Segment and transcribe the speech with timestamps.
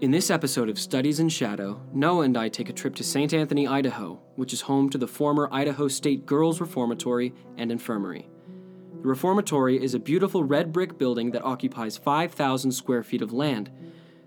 [0.00, 3.34] In this episode of Studies in Shadow, Noah and I take a trip to St.
[3.34, 8.28] Anthony, Idaho, which is home to the former Idaho State Girls Reformatory and Infirmary.
[9.02, 13.72] The reformatory is a beautiful red brick building that occupies 5,000 square feet of land.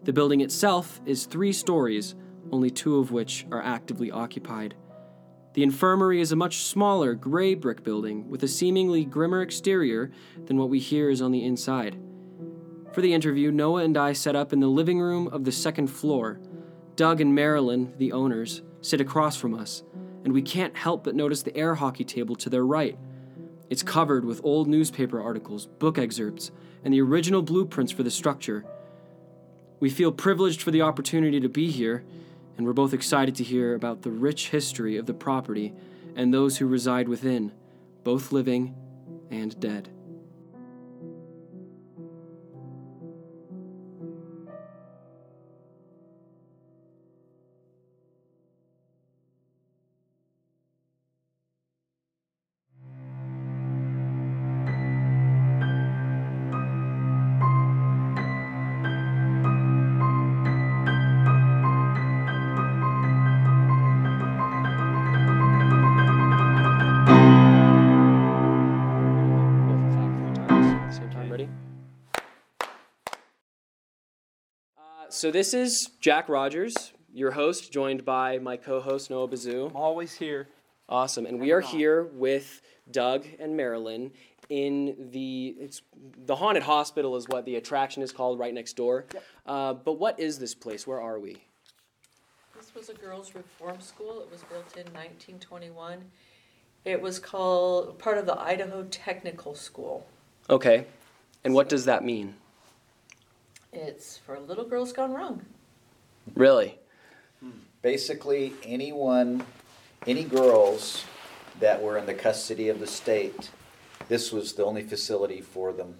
[0.04, 2.15] The building itself is three stories,
[2.51, 4.75] only two of which are actively occupied.
[5.53, 10.11] The infirmary is a much smaller gray brick building with a seemingly grimmer exterior
[10.47, 11.97] than what we hear is on the inside.
[12.92, 15.88] For the interview, Noah and I set up in the living room of the second
[15.88, 16.41] floor.
[16.98, 19.84] Doug and Marilyn, the owners, sit across from us,
[20.26, 22.98] and we can't help but notice the air hockey table to their right.
[23.70, 26.52] It's covered with old newspaper articles, book excerpts,
[26.84, 28.66] and the original blueprints for the structure.
[29.80, 32.04] We feel privileged for the opportunity to be here,
[32.58, 35.73] and we're both excited to hear about the rich history of the property
[36.18, 37.54] and those who reside within,
[38.04, 38.76] both living
[39.30, 39.90] and dead.
[75.22, 79.68] So this is Jack Rogers, your host, joined by my co-host Noah Bazoo.
[79.68, 80.47] I'm always here.
[80.90, 84.09] Awesome, and we are here with Doug and Marilyn
[84.50, 85.84] in the it's
[86.25, 89.06] the haunted hospital is what the attraction is called right next door.
[89.46, 90.88] Uh, but what is this place?
[90.88, 91.38] Where are we?
[92.58, 94.24] This was a girls' reform school.
[94.24, 96.03] It was built in 1921.
[96.84, 100.08] It was called part of the Idaho Technical School.
[100.50, 100.88] Okay,
[101.44, 102.38] and what does that mean?
[103.74, 105.46] It's for little girls gone wrong.
[106.36, 106.78] Really?
[107.81, 109.44] Basically, anyone,
[110.06, 111.03] any girls
[111.59, 113.50] that were in the custody of the state,
[114.08, 115.96] this was the only facility for them.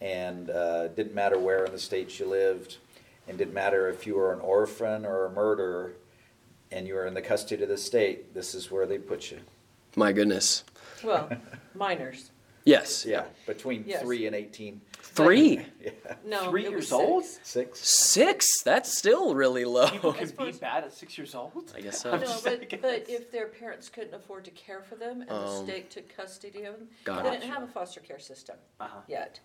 [0.00, 2.78] And uh, didn't matter where in the state you lived,
[3.28, 5.92] and didn't matter if you were an orphan or a murderer,
[6.70, 8.34] and you were in the custody of the state.
[8.34, 9.38] This is where they put you.
[9.94, 10.64] My goodness.
[11.04, 11.30] Well,
[11.74, 12.30] minors.
[12.68, 13.04] Yes.
[13.06, 14.02] Yeah, between Yes.
[14.02, 14.80] three and eighteen.
[15.00, 15.64] Three.
[15.82, 15.90] Yeah,
[16.24, 17.24] No, Three it was years old?
[17.24, 17.48] six.
[17.48, 17.80] six.
[17.80, 18.62] Six.
[18.62, 19.88] That's still really low.
[19.88, 21.72] People can As be as- bad at six years old.
[21.74, 22.12] I guess so.
[22.12, 22.78] I'm No, just but, saying.
[22.82, 26.08] but if their parents couldn't afford to care for them and the Um, state took
[26.14, 27.40] custody of them, got they it.
[27.40, 29.00] didn't have a foster care system Uh-huh.
[29.08, 29.40] yet.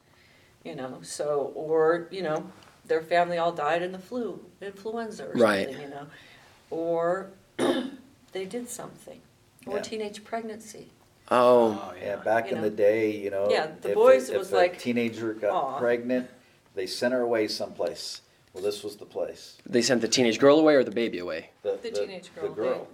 [0.63, 2.51] You know, so, or, you know,
[2.85, 5.65] their family all died in the flu, influenza or Right.
[5.67, 6.07] something, you know.
[6.69, 7.31] Or
[8.31, 9.21] they did something,
[9.65, 9.81] or Yeah.
[9.83, 10.91] teenage pregnancy.
[11.31, 11.81] Oh.
[11.91, 11.93] oh.
[12.01, 12.69] Yeah, back You in know?
[12.69, 13.47] the day, you know.
[13.49, 15.79] Yeah, the if boys, it if was a like, Teenager got aw.
[15.79, 16.29] pregnant,
[16.75, 18.21] they sent her away someplace.
[18.53, 19.57] Well, this was the place.
[19.65, 21.49] They sent the teenage girl away or the baby away?
[21.63, 22.87] The teenage girl, The girl.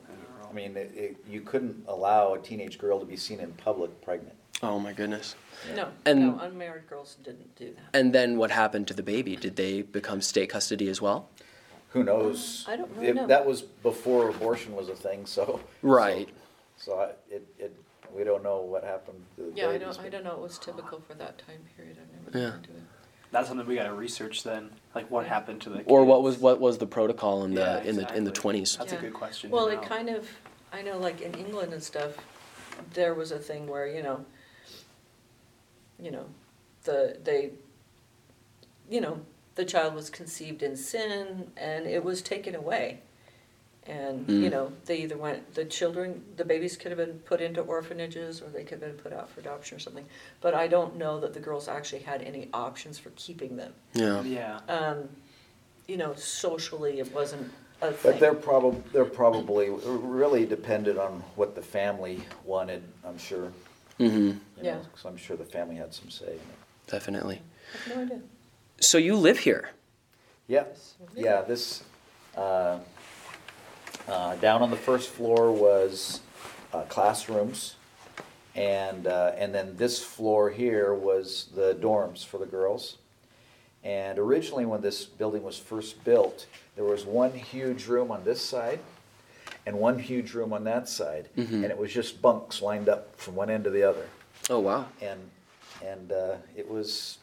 [0.49, 4.01] I mean, it, it, you couldn't allow a teenage girl to be seen in public
[4.01, 4.35] pregnant.
[4.63, 5.35] Oh my goodness.
[5.75, 7.97] No, And- no, unmarried girls didn't do that.
[7.97, 9.35] And then what happened to the baby?
[9.35, 11.29] Did they become state custody as well?
[11.89, 12.65] Who knows?
[12.67, 13.27] I don't really It- know.
[13.27, 15.59] That was before abortion was a thing, so.
[15.81, 16.29] Right.
[16.77, 17.75] So, so I, it, it,
[18.13, 20.33] we don't know what happened to the Yeah, I babies, don't, I but- don't know,
[20.33, 22.49] it was typical for that time period, I've never Yeah.
[22.51, 22.83] been into it.
[23.31, 24.71] That's something we gotta research then.
[24.95, 26.23] Like what happened to the Or what kids.
[26.25, 28.31] was what was the protocol in the Yeah, in the in the exactly.
[28.31, 28.77] twenties?
[28.77, 28.97] That's Yeah.
[28.99, 29.49] a good question.
[29.51, 29.81] to Well, it know.
[29.81, 30.27] kind of,
[30.73, 32.17] I know like in England and stuff,
[32.93, 34.25] there was a thing where, you know,
[35.99, 36.25] you know,
[36.85, 37.51] the, they,
[38.89, 39.21] you know,
[39.55, 43.01] the child was conceived in sin and it was taken away.
[43.89, 44.51] And, you Mm.
[44.51, 48.47] know, they either went, the children, the babies could have been put into orphanages or
[48.49, 50.05] they could have been put out for adoption or something.
[50.41, 53.73] But I don't know that the girls actually had any options for keeping them.
[53.93, 54.21] Yeah.
[54.21, 54.59] Yeah.
[54.69, 55.09] Um,
[55.87, 57.51] you know, socially, it wasn't
[57.81, 58.11] a thing.
[58.11, 63.51] But they're probably, they're probably, really depended on what the family wanted, I'm sure.
[63.99, 64.27] Mm-hmm.
[64.27, 64.75] you Yeah.
[64.75, 66.59] know, 'cause I'm sure the family had some say in it.
[66.87, 67.41] Definitely.
[67.73, 68.21] I have no idea.
[68.81, 69.71] So you live here.
[70.47, 70.65] Yeah,
[71.17, 71.83] yeah, this,
[72.37, 72.79] uh,
[74.09, 76.21] uh, down on the first floor was
[76.73, 77.75] uh, classrooms.
[78.55, 82.97] And, uh, and then this floor here was the dorms for the girls.
[83.83, 88.41] And originally, when this building was first built, there was one huge room on this
[88.41, 88.79] side
[89.65, 91.29] and one huge room on that side.
[91.37, 91.53] Mhm.
[91.63, 94.07] And it was just bunks lined up from one end to the other.
[94.49, 94.87] Oh wow.
[95.01, 95.19] And,
[95.85, 97.19] and uh, it was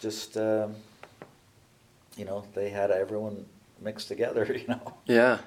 [0.00, 0.74] just, um,
[2.16, 3.46] you know, they had everyone
[3.80, 4.94] mixed together, you know.
[5.06, 5.38] Yeah.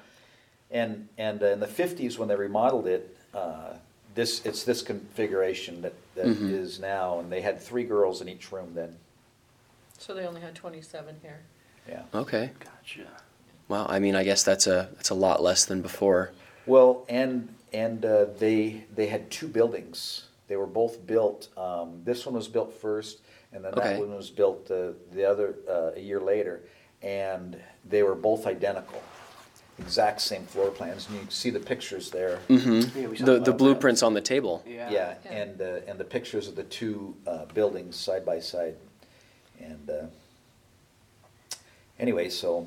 [0.70, 3.74] And, and uh, in the fifties, when they remodeled it, uh,
[4.14, 6.50] this, it's this configuration that, that Mhm.
[6.50, 8.96] is now, and they had three girls in each room then.
[9.98, 11.40] So they only had twenty-seven here.
[11.88, 12.02] yeah.
[12.14, 12.50] Okay.
[12.58, 13.06] Gotcha.
[13.68, 13.86] Wow.
[13.88, 16.32] I mean, I guess that's a that's a lot less than before.
[16.66, 20.24] Well, and, and uh, they, they had two buildings.
[20.48, 23.20] They were both built, um, this one was built first,
[23.52, 23.92] and then Okay.
[23.94, 26.60] that one was built uh, the other, uh, a year later.
[27.02, 27.56] And
[27.88, 29.02] they were both identical,
[29.80, 32.38] exact same floor plans, and you can see the pictures there.
[32.48, 32.98] Mm-hmm.
[32.98, 33.44] Yeah, we saw The that.
[33.44, 34.62] the blueprints on the table.
[34.66, 34.90] Yeah.
[34.90, 35.32] Yeah, Yeah.
[35.32, 38.76] and, uh, and the pictures of the two uh, buildings side by side.
[39.60, 40.06] And uh,
[41.98, 42.66] anyway, so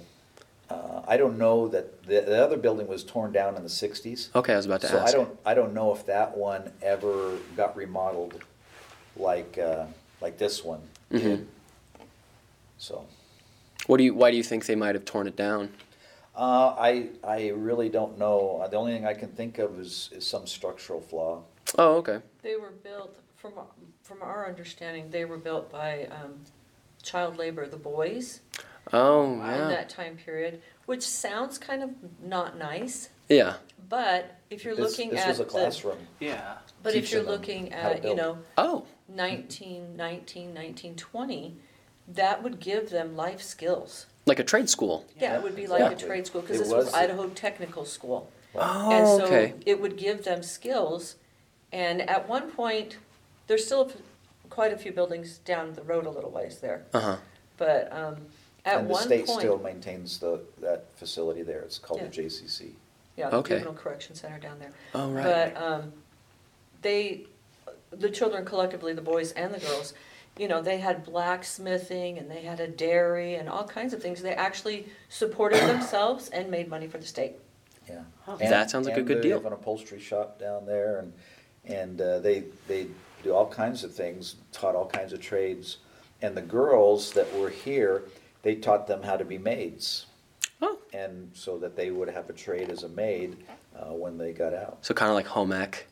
[0.70, 4.30] uh, I don't know that, the, the other building was torn down in the sixties.
[4.36, 4.94] Okay, I was about to ask.
[4.96, 5.14] So I ask.
[5.14, 8.44] don't, I don't know if that one ever got remodeled
[9.16, 9.86] like, uh,
[10.22, 10.82] like this one
[11.12, 11.20] Mhm.
[11.22, 11.48] did.
[12.78, 13.06] So,
[13.88, 14.14] What do you?
[14.14, 15.70] Why do you think they might have torn it down?
[16.36, 18.62] Uh, I, I really don't know.
[18.64, 21.44] Uh, The only thing I can think of is, is some structural flaw.
[21.78, 22.20] Oh, okay.
[22.42, 23.54] They were built, from,
[24.02, 26.34] from our understanding, they were built by um,
[27.02, 28.42] child labor, the boys,
[28.92, 29.68] Oh, in yeah.
[29.70, 31.92] that time period, which sounds kind of
[32.22, 33.56] not nice, Yeah.
[33.90, 35.50] but if you're This- looking This at was a the.
[35.50, 35.98] classroom.
[36.20, 36.58] Yeah.
[36.84, 38.18] But if you're them looking how to at, you build.
[38.18, 38.86] know, Oh.
[39.08, 41.58] 1919, 1920,
[42.10, 44.08] that would give them life skills.
[44.26, 45.06] Like a trade school.
[45.20, 46.08] Yeah, it would be like a Exactly.
[46.08, 48.30] trade school, because It this was was- Idaho Technical School.
[48.56, 49.54] Oh, And so okay.
[49.66, 51.16] it would give them skills.
[51.72, 52.98] And at one point,
[53.48, 53.92] there's still
[54.50, 56.86] quite a few buildings down the road a little ways there.
[56.94, 57.16] Uh huh.
[57.58, 58.18] But um,
[58.64, 61.60] at And the one state still point, maintains the, that facility there.
[61.62, 62.28] It's called the Yeah.
[62.28, 62.72] JCC.
[63.18, 63.56] yeah, the Okay.
[63.56, 64.72] juvenile correction center down there.
[64.96, 65.24] Oh, right.
[65.54, 65.92] But um,
[66.82, 67.26] they,
[67.92, 69.94] the children collectively, the boys and the girls,
[70.38, 74.22] you know, they had blacksmithing and they had a dairy and all kinds of things.
[74.22, 77.34] They actually supported themselves and made money for the state.
[77.88, 78.02] Yeah.
[78.26, 78.38] Huh.
[78.42, 79.38] And- That sounds like a and good they deal.
[79.38, 81.14] have an upholstery shop down there and,
[81.66, 82.88] and uh, they, they
[83.24, 85.78] do all kinds of things, taught all kinds of trades.
[86.22, 88.04] And the girls that were here,
[88.42, 90.06] they taught them how to be maids.
[90.62, 90.78] Oh.
[90.94, 93.38] And so that they would have a trade as a maid
[93.78, 94.78] uh, when they got out.
[94.82, 95.88] So kind of like home ec.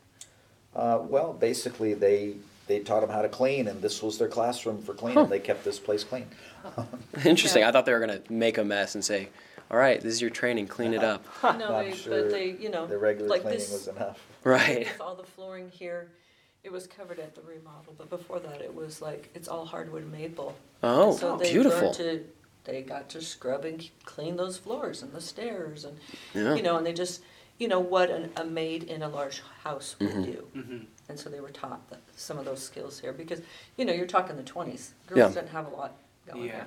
[0.74, 2.34] Uh, well, basically, they,
[2.66, 5.18] they taught them how to clean and this was their classroom for cleaning.
[5.18, 5.24] Huh.
[5.26, 6.26] They kept this place clean.
[7.24, 7.62] Interesting.
[7.62, 7.68] Yeah.
[7.68, 9.28] I thought they were gonna make a mess and say,
[9.70, 10.68] "All right, this is your training.
[10.68, 13.72] Clean it up." No, they, sure but they, you know, The regular like cleaning this,
[13.72, 14.20] was enough.
[14.44, 14.80] Right.
[14.90, 16.10] with all the flooring here,
[16.64, 20.10] it was covered at the remodel, but before that, it was like, it's all hardwood
[20.10, 20.56] maple.
[20.82, 21.92] Oh, So they beautiful.
[21.94, 22.24] to,
[22.64, 25.96] they got to scrub and clean those floors and the stairs and,
[26.34, 26.56] Yeah.
[26.56, 27.22] you know, and they just,
[27.58, 30.24] you know, what an, a maid in a large house would Mhm.
[30.24, 30.46] do.
[30.56, 30.78] Mm-hmm.
[31.12, 33.42] And so they were taught that, some of those skills here, because,
[33.76, 34.94] you know, you're talking the twenties.
[35.10, 35.14] Yeah.
[35.16, 35.92] Girls didn't have a lot
[36.26, 36.46] going on.
[36.46, 36.52] Yeah.
[36.54, 36.66] here.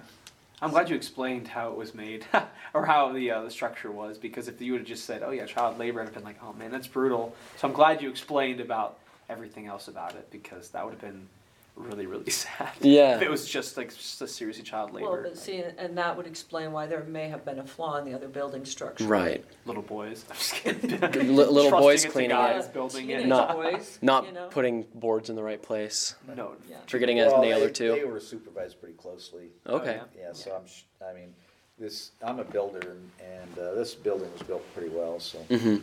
[0.61, 2.27] I'm glad you explained how it was made,
[2.75, 5.31] or how the uh, the structure was, because if you would have just said, "Oh
[5.31, 8.09] yeah, child labor," I'd have been like, "Oh man, that's brutal." So I'm glad you
[8.09, 8.99] explained about
[9.29, 11.27] everything else about it, because that would have been
[11.75, 12.71] really, really sad.
[12.81, 13.15] Yeah.
[13.17, 15.05] If it was just like just a seriously child labor.
[15.07, 17.97] Well, labor, but see, and that would explain why there may have been a flaw
[17.97, 19.05] in the other building structure.
[19.05, 19.43] Right.
[19.65, 20.25] little boys.
[20.29, 21.35] I'm just kidding.
[21.35, 22.73] Li- little boys it's the cleaning guys it.
[22.73, 23.27] building Teenage it.
[23.27, 24.47] Not- boys, Not you know?
[24.49, 26.15] putting boards in the right place.
[26.35, 26.53] no.
[26.69, 26.77] Yeah.
[26.87, 27.91] Forgetting a nail they- or two.
[27.91, 29.49] They were supervised pretty closely.
[29.67, 29.99] Okay.
[30.01, 31.33] Oh, Yeah, so I'm, sh- I mean,
[31.77, 35.39] this, I'm a builder and, and uh, this building was built pretty well, so.
[35.39, 35.77] hmm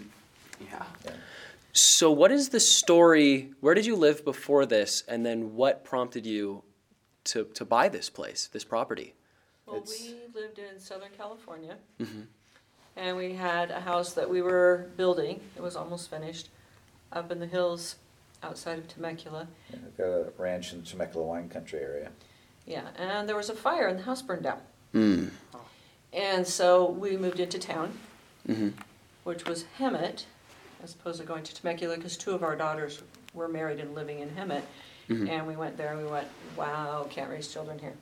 [0.61, 0.83] Yeah.
[1.05, 1.11] yeah.
[1.73, 3.51] So, what is the story?
[3.61, 6.63] Where did you live before this, and then what prompted you
[7.25, 9.15] to to buy this place, this property?
[9.67, 12.23] Well, It's- we lived in Southern California, hmm
[12.95, 16.51] and we had a house that we were building, it was almost finished,
[17.11, 17.97] up in the hills
[18.43, 19.49] outside of Temecula.
[19.71, 22.13] Yeah, I've got a ranch in Temecula wine country area.
[22.67, 24.61] Yeah, and there was a fire and the house burned down.
[24.93, 25.31] Mm.
[26.13, 27.99] And so we moved into town,
[28.45, 28.71] hmm
[29.25, 30.25] which was Hemet,
[30.83, 33.03] as opposed to going to Temecula, because two of our daughters
[33.35, 34.63] were married and living in Hemet.
[35.09, 35.29] Mhm.
[35.29, 37.93] And we went there and we went, wow, can't raise children here.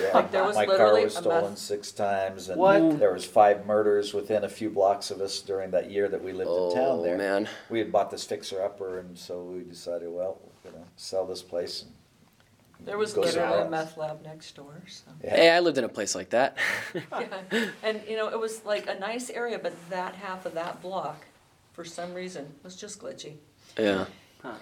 [0.00, 2.98] Yeah, Like, there was My car literally was a stolen meth- six times and What?
[3.00, 6.32] there was five murders within a few blocks of us during that year that we
[6.32, 7.18] lived in town Oh there.
[7.18, 7.48] man.
[7.68, 11.82] We had bought this fixer-upper and so we decided, well, we're gonna sell this place.
[11.82, 13.70] and There was go literally a else.
[13.70, 15.10] meth lab next door, so.
[15.24, 15.34] Yeah.
[15.36, 16.56] Hey, I lived in a place like that.
[16.94, 20.80] Yeah, and you know, it was like a nice area, but that half of that
[20.80, 21.24] block,
[21.78, 23.34] for some reason, was just glitchy.
[23.78, 24.06] yeah.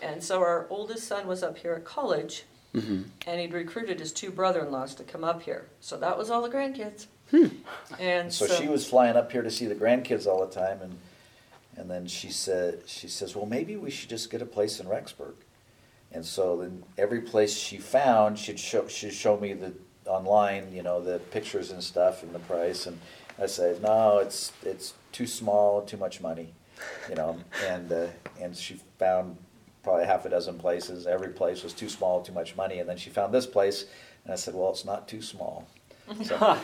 [0.02, 2.44] And so our oldest son was up here at college,
[2.74, 5.66] hmm and he'd recruited his two brother-in-laws to come up here.
[5.80, 7.06] So that was all the grandkids.
[7.98, 10.98] And So she was flying up here to see the grandkids all the time, and
[11.78, 14.86] and then she said, she says, well, maybe we should just get a place in
[14.86, 15.36] Rexburg.
[16.12, 19.72] And so then every place she found, she'd show she'd show me the
[20.06, 22.98] online, you know, the pictures and stuff and the price, and
[23.38, 26.52] I said, no, it's it's too small, too much money,
[27.08, 28.06] you know, and uh,
[28.40, 29.36] and she found
[29.82, 31.06] probably half a dozen places.
[31.06, 33.84] Every place was too small, too much money, and then she found this place,
[34.24, 35.66] and I said, well, it's not too small.
[36.24, 36.36] So,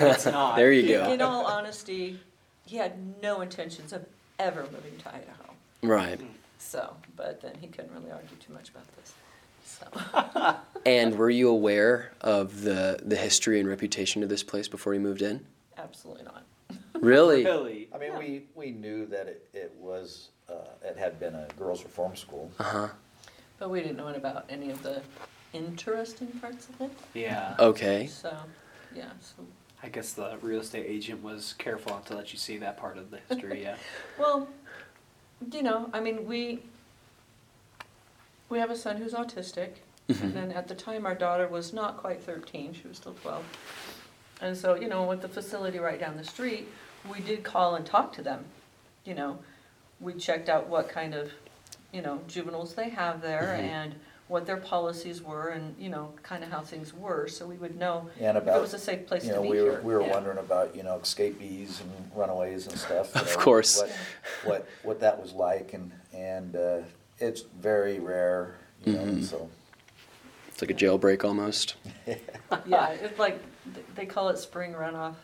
[0.00, 0.56] It's not.
[0.56, 1.12] There you go.
[1.12, 2.20] In all honesty,
[2.66, 4.04] he had no intentions of
[4.38, 5.54] ever moving to Idaho.
[5.82, 6.20] Right.
[6.58, 9.14] So, but then he couldn't really argue too much about this.
[9.64, 14.94] So, And were you aware of the the history and reputation of this place before
[14.94, 15.46] you moved in?
[15.78, 16.44] absolutely not.
[17.02, 17.44] Really?
[17.44, 17.88] Really?
[17.92, 20.54] I mean, we, we knew that it, it was, uh,
[20.84, 22.50] it had been a girls' reform school.
[22.60, 22.88] Uh huh.
[23.58, 25.02] But we didn't know about any of the
[25.52, 26.92] interesting parts of it.
[27.12, 27.56] Yeah.
[27.58, 28.06] Okay.
[28.06, 28.32] So,
[28.94, 29.10] yeah.
[29.20, 29.44] So,
[29.82, 32.96] I guess the real estate agent was careful not to let you see that part
[32.96, 33.62] of the history.
[33.62, 33.76] Yeah.
[34.18, 34.48] well,
[35.52, 36.60] you know, I mean, we
[38.48, 39.70] we have a son who's autistic,
[40.08, 43.44] and then at the time our daughter was not quite thirteen; she was still twelve.
[44.40, 46.68] And so, you know, with the facility right down the street,
[47.10, 48.44] we did call and talk to them.
[49.04, 49.38] You know,
[50.00, 51.30] we checked out what kind of,
[51.92, 53.62] you know, juveniles they have there Mhm.
[53.64, 53.94] and
[54.28, 57.76] what their policies were, and you know, kind of how things were, so we would
[57.78, 59.70] know And if it about, was a safe place you to know, be we were,
[59.72, 59.80] here.
[59.82, 60.10] we were Yeah.
[60.12, 63.14] wondering about, you know, escapees and runaways and stuff.
[63.14, 63.78] you Of know, course.
[63.80, 63.90] What,
[64.44, 66.78] what, what that was like and, and, uh,
[67.18, 68.54] it's very rare,
[68.84, 69.24] you know, Mhm.
[69.24, 69.50] so.
[70.48, 71.74] It's like a jailbreak almost.
[72.66, 73.38] Yeah, it's like,
[73.74, 75.14] th- they call it spring runoff,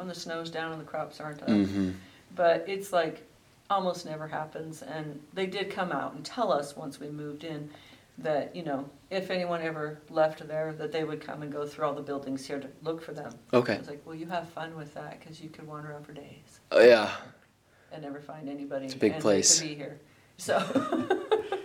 [0.00, 1.48] when the snow's down and the crops aren't up.
[1.50, 1.90] Mm-hmm.
[2.34, 3.26] But it's like,
[3.68, 7.68] almost never happens, and they did come out and tell us once we moved in
[8.16, 11.84] that, you know, if anyone ever left there, that they would come and go through
[11.84, 13.30] all the buildings here to look for them.
[13.52, 13.74] Okay.
[13.74, 16.12] I was like, well, you have fun with that, because you could wander around for
[16.14, 17.10] days Oh yeah.
[17.92, 18.86] and never find anybody.
[18.86, 19.60] It's a big and place.
[19.60, 20.00] they could be here,
[20.38, 20.58] so,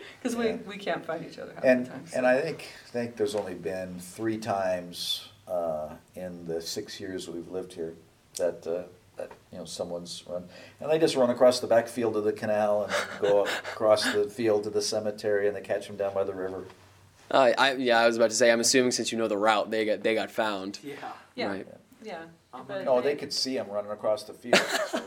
[0.22, 0.58] because we, Yeah.
[0.68, 2.06] we can't find each other half And, the time.
[2.14, 2.28] and.
[2.28, 7.72] I think, think there's only been three times, uh, in the six years we've lived
[7.74, 7.94] here
[8.38, 8.84] that, uh,
[9.18, 10.44] that, you know, someone's run,
[10.80, 14.26] and they just run across the back field of the canal and go across the
[14.26, 16.66] field to the cemetery and they catch them down by the river.
[17.32, 18.52] Uh, I yeah, I was about to say.
[18.52, 20.80] I'm assuming since you know the route, they got they got found.
[20.84, 20.94] Yeah.
[21.34, 21.68] Yeah, Right.
[22.04, 22.20] yeah.
[22.20, 22.30] Um,
[22.68, 24.60] but No, they could see them running across the field.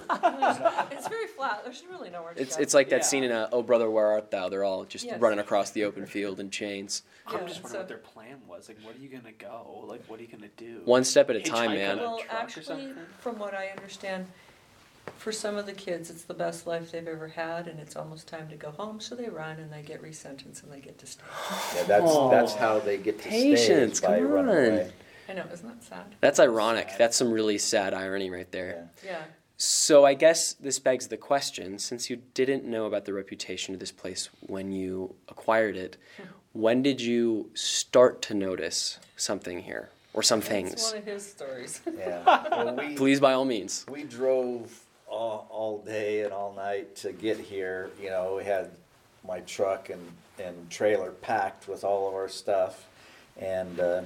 [0.90, 2.62] It's very flat, there's really nowhere to It's go.
[2.62, 3.06] it's like that Yeah.
[3.06, 4.48] scene in uh, Oh Brother Where Art Thou?
[4.48, 5.20] They're all just Yes.
[5.20, 7.02] running across the open field in chains.
[7.26, 8.68] I'm Yeah, just wondering so- what their plan was.
[8.68, 9.84] Like, what are you gonna go?
[9.86, 10.80] Like, what are you gonna do?
[10.84, 11.90] One step at a time, Hitchhike man.
[11.92, 12.94] on a Well, truck or actually, something?
[13.20, 14.26] from what I understand,
[15.18, 18.26] for some of the kids, it's the best life they've ever had, and it's almost
[18.28, 21.06] time to go home, so they run and they get resentenced and they get to
[21.06, 21.22] stay.
[21.76, 22.30] Yeah, that's, Aw.
[22.30, 24.56] that's how they get to stay is Patience, by come running on.
[24.72, 24.92] away.
[25.28, 26.14] I know, isn't that sad?
[26.20, 26.90] That's ironic.
[26.90, 26.98] Sad.
[26.98, 28.88] That's some really sad irony right there.
[29.04, 29.10] Yeah.
[29.10, 29.22] yeah.
[29.56, 33.80] So I guess this begs the question: since you didn't know about the reputation of
[33.80, 35.96] this place when you acquired it,
[36.52, 40.82] when did you start to notice something here or some That's things?
[40.92, 41.80] one of his stories.
[41.98, 42.46] Yeah.
[42.50, 43.84] Well, we, Please, by all means.
[43.90, 47.90] we drove all, all day and all night to get here.
[48.00, 48.70] You know, we had
[49.26, 50.00] my truck and,
[50.38, 52.86] and trailer packed with all of our stuff.
[53.40, 54.02] And, uh,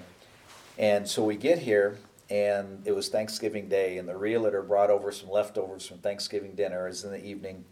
[0.82, 1.96] and so we get here
[2.28, 6.86] and it was Thanksgiving Day and the realtor brought over some leftovers from Thanksgiving dinner.
[6.86, 7.64] It was in the evening.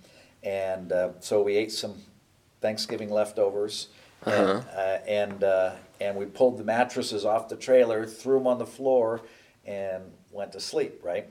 [0.43, 1.97] And, uh, so we ate some
[2.61, 3.89] Thanksgiving leftovers.
[4.25, 4.63] And, Uh-huh.
[4.79, 8.67] uh, and, uh, and we pulled the mattresses off the trailer, threw them on the
[8.67, 9.23] floor,
[9.65, 11.27] and went to sleep, right?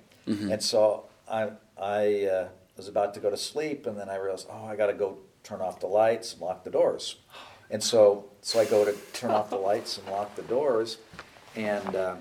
[0.52, 4.48] And so I, I uh, was about to go to sleep, and then I realized,
[4.52, 7.16] oh, I got to go turn off the lights and lock the doors.
[7.72, 10.98] And so, so I go to turn off the lights and lock the doors,
[11.56, 12.16] and uh,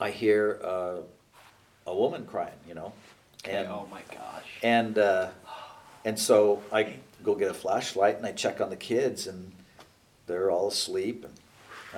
[0.00, 0.96] I hear uh,
[1.86, 2.92] a woman crying, you know,
[3.44, 4.44] and oh my gosh.
[4.62, 5.28] and uh,
[6.04, 9.52] and so I go get a flashlight and I check on the kids and
[10.26, 11.34] they're all asleep and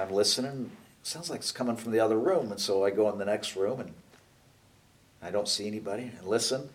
[0.01, 0.71] I'm listening.
[1.01, 3.25] It sounds like it's coming from the other room, and so I go in the
[3.27, 3.93] next room and
[5.23, 6.71] I don't see anybody and listen.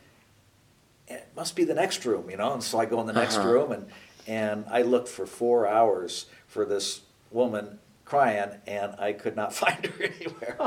[1.08, 2.54] It must be the next room, you know.
[2.54, 3.50] And so I go in the next Uh-huh.
[3.50, 3.88] room and
[4.28, 9.86] and I looked for four hours for this woman crying, and I could not find
[9.86, 10.58] her anywhere.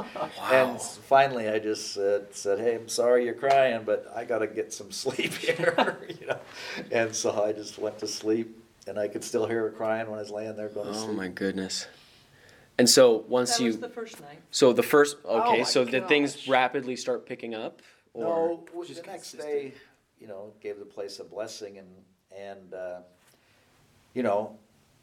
[0.50, 4.46] And finally, I just said, said, "Hey, I'm sorry you're crying, but I got to
[4.46, 6.38] get some sleep here," you know.
[6.90, 8.56] And so I just went to sleep,
[8.86, 11.10] and I could still hear her crying when I was laying there going to sleep.
[11.10, 11.86] Oh my goodness.
[12.78, 14.40] And so once That you was the first night.
[14.50, 17.82] so the first Oh okay, my so did things rapidly start picking up?
[18.14, 19.52] Or No, w- Just the next consistent.
[19.54, 19.74] day,
[20.20, 21.88] you know, gave the place a blessing, and
[22.36, 23.00] and uh,
[24.14, 24.56] you know,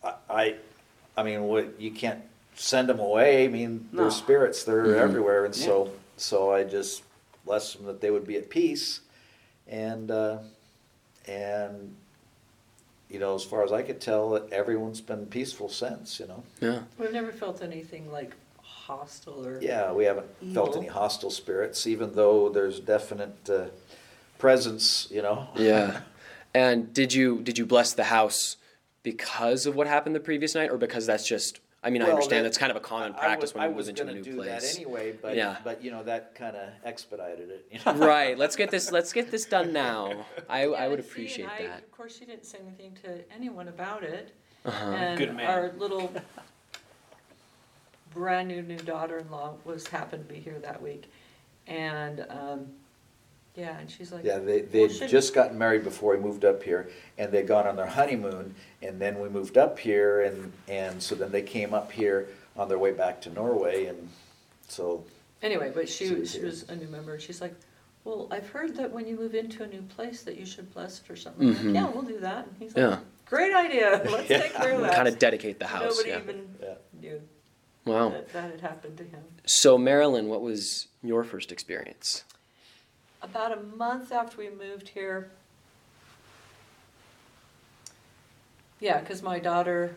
[0.03, 0.55] I, I,
[1.19, 2.21] I mean, what you can't
[2.55, 3.45] send them away.
[3.45, 4.03] I mean, No.
[4.03, 4.99] they're spirits; they're Mhm.
[4.99, 7.03] everywhere, and so so I just
[7.45, 9.01] blessed them that they would be at peace,
[9.67, 10.37] and uh,
[11.27, 11.95] and
[13.09, 16.19] you know, as far as I could tell, everyone's been peaceful since.
[16.19, 16.83] You know, Yeah.
[16.99, 19.59] We've never felt anything like hostile or.
[19.61, 20.81] yeah, we haven't felt Evil.
[20.81, 23.65] any hostile spirits, even though there's definite uh,
[24.37, 25.07] presence.
[25.11, 26.01] You know, Yeah.
[26.53, 28.57] And did you did you bless the house
[29.03, 32.39] because of what happened the previous night or because that's just I mean, I understand
[32.43, 34.01] that- that's kind of a common I practice was- when I you move was into
[34.01, 34.73] a gonna new do place.
[34.73, 35.55] that anyway, but, Yeah.
[35.63, 37.93] but you know, that kinda expedited it, you know?
[38.05, 38.37] right.
[38.37, 38.91] Let's get this.
[38.97, 40.25] Let's get this done now.
[40.49, 41.79] I, Yeah, I would and see, appreciate and I- that.
[41.83, 44.33] Of course, she didn't say anything to anyone about it.
[44.65, 44.91] Uh-huh.
[44.91, 45.49] And Good man.
[45.49, 46.11] our little
[48.13, 51.09] brand new new daughter-in-law was happened to be here that week,
[51.67, 52.73] and um,
[53.55, 56.63] yeah, and she's like, Yeah, they, they'd should- just gotten married before we moved up
[56.63, 61.01] here, and they'd gone on their honeymoon, and then we moved up here, and, and
[61.01, 62.27] so then they came up here
[62.57, 64.09] on their way back to Norway, and
[64.67, 65.03] so,
[65.41, 66.47] Anyway, but She she, was she here.
[66.47, 67.53] was a new member, and she's like,
[68.05, 71.01] well, I've heard that when you move into a new place that you should bless
[71.01, 71.49] it or something.
[71.49, 71.65] I'm Mhm.
[71.65, 72.45] like, yeah, we'll do that.
[72.47, 72.99] And he's like, Yeah.
[73.25, 74.95] great idea, let's take care of that.
[74.95, 75.83] Kind of dedicate the house.
[75.97, 76.19] Nobody yeah.
[76.19, 76.73] even yeah.
[76.99, 77.21] knew
[77.85, 78.09] Wow.
[78.09, 79.21] that that had happened to him.
[79.45, 82.23] So Marilyn, what was your first experience?
[83.21, 85.29] About a month after we moved here,
[88.79, 89.95] yeah, because my daughter,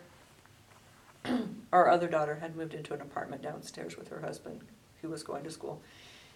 [1.71, 4.61] our other daughter, had moved into an apartment downstairs with her husband,
[5.01, 5.81] who was going to school,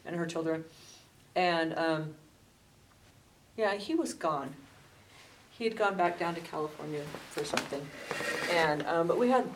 [0.05, 0.63] and her children.
[1.35, 2.15] And um,
[3.57, 4.53] yeah, he was gone.
[5.49, 7.01] He had gone back down to California
[7.31, 7.85] for something,
[8.51, 9.49] and um, but we had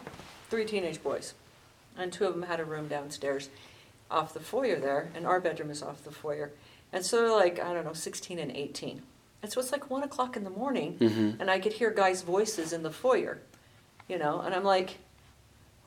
[0.49, 1.33] three teenage boys,
[1.97, 3.49] and two of them had a room downstairs,
[4.09, 6.51] off the foyer there, and our bedroom is off the foyer.
[6.93, 9.01] And so they're like, I don't know, 16 and 18.
[9.43, 11.39] And so it's like one o'clock in the morning, Mhm.
[11.39, 13.39] and I could hear guys' voices in the foyer,
[14.07, 14.97] you know, and I'm like,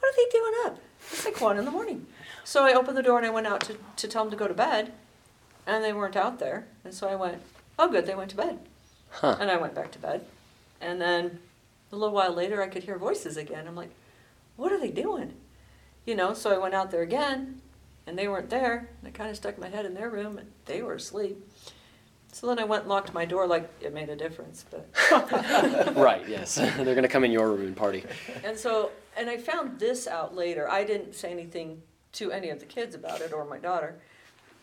[0.00, 0.78] what are they doing up?
[1.12, 2.06] It's like one in the morning.
[2.44, 4.49] So I opened the door and I went out to, to tell them to go
[4.49, 4.92] to bed,
[5.66, 6.66] and they weren't out there.
[6.84, 7.40] And so I went,
[7.78, 8.58] oh, good, they went to bed.
[9.11, 9.37] Huh.
[9.38, 10.26] And I went back to bed.
[10.80, 11.38] And then
[11.92, 13.66] a little while later, I could hear voices again.
[13.68, 13.90] I'm like,
[14.56, 15.34] what are they doing?
[16.06, 17.61] You know, so I went out there again,
[18.06, 18.88] and they weren't there.
[19.00, 21.38] And I kind of stuck my head in their room, and they were asleep.
[22.32, 24.64] So then I went and locked my door, like it made a difference.
[24.68, 24.88] But
[25.96, 26.28] right.
[26.28, 26.54] Yes.
[26.76, 28.04] They're gonna come in your room and party.
[28.42, 30.68] and so and I found this out later.
[30.68, 31.80] I didn't say anything
[32.14, 33.94] to any of the kids about it or my daughter,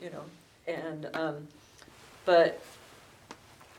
[0.01, 0.24] you know.
[0.67, 1.48] And um,
[2.25, 2.62] but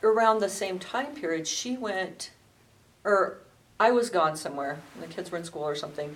[0.01, 2.31] around the same time period, she went,
[3.03, 3.37] or
[3.79, 4.79] I was gone somewhere.
[4.95, 6.15] and The kids were in school or something,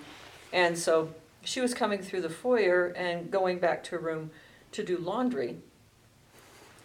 [0.52, 1.10] and so
[1.48, 4.30] she was coming through the foyer and going back to her room
[4.72, 5.56] to do laundry.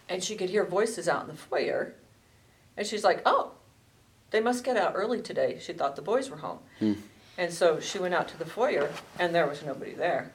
[0.08, 1.94] And she could hear voices out in the foyer,
[2.76, 3.52] and she's like, "Oh,
[4.30, 6.60] they must get out early today." She thought the boys were home.
[6.78, 6.94] Hmm.
[7.36, 10.30] And so she went out to the foyer, and there was nobody there.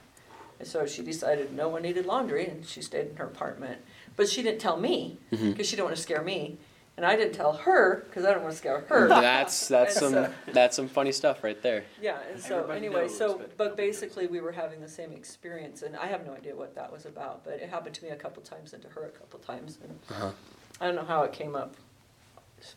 [0.59, 3.81] And so she decided no one needed laundry, and she stayed in her apartment.
[4.15, 5.57] But she didn't tell me because Mhm.
[5.63, 6.57] she didn't want to scare me,
[6.99, 9.07] and I didn't tell her because I don't want to scare her.
[9.07, 11.85] That's that's some so- that's some funny stuff right there.
[12.01, 15.13] Yeah, and so Everybody anyway, knows, so but but basically we were having the same
[15.13, 18.09] experience, and I have no idea what that was about, but it happened to me
[18.09, 20.31] a couple times and to her a couple times, and Uh-huh.
[20.81, 21.73] I don't know how it came up,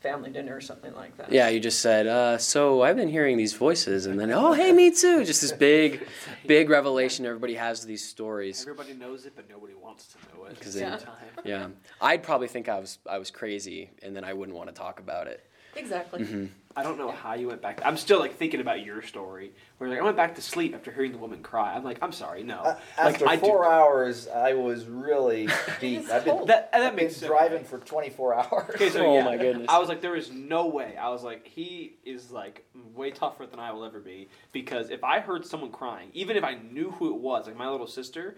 [0.00, 1.32] family dinner or something like that.
[1.32, 4.72] Yeah, you just said, uh, so I've been hearing these voices, and then, oh, hey,
[4.72, 5.24] me too.
[5.24, 6.06] Just this big,
[6.46, 7.26] big revelation.
[7.26, 8.62] Everybody has these stories.
[8.62, 11.16] Everybody knows it, but nobody wants to know it at the 'Cause same they- time.
[11.44, 11.66] Yeah,
[12.00, 15.00] I'd probably think I was I was crazy, and then I wouldn't want to talk
[15.00, 15.44] about it.
[15.76, 16.24] exactly.
[16.24, 17.80] hmm I don't know how you went back.
[17.84, 19.52] I'm still like thinking about your story.
[19.78, 21.74] Where like I went back to sleep after hearing the woman cry.
[21.74, 22.60] I'm like, I'm sorry, no.
[22.62, 25.48] A- like After I four do, hours, I was really
[25.80, 26.08] deep.
[26.10, 27.28] I've been, that and that I've been makes sense.
[27.30, 28.70] driving for twenty-four hours.
[28.74, 29.66] Okay, so Oh yeah, my goodness.
[29.68, 30.96] I was like, there is no way.
[30.96, 35.04] I was like, he is like way tougher than I will ever be because if
[35.04, 38.36] I heard someone crying, even if I knew who it was, like my little sister,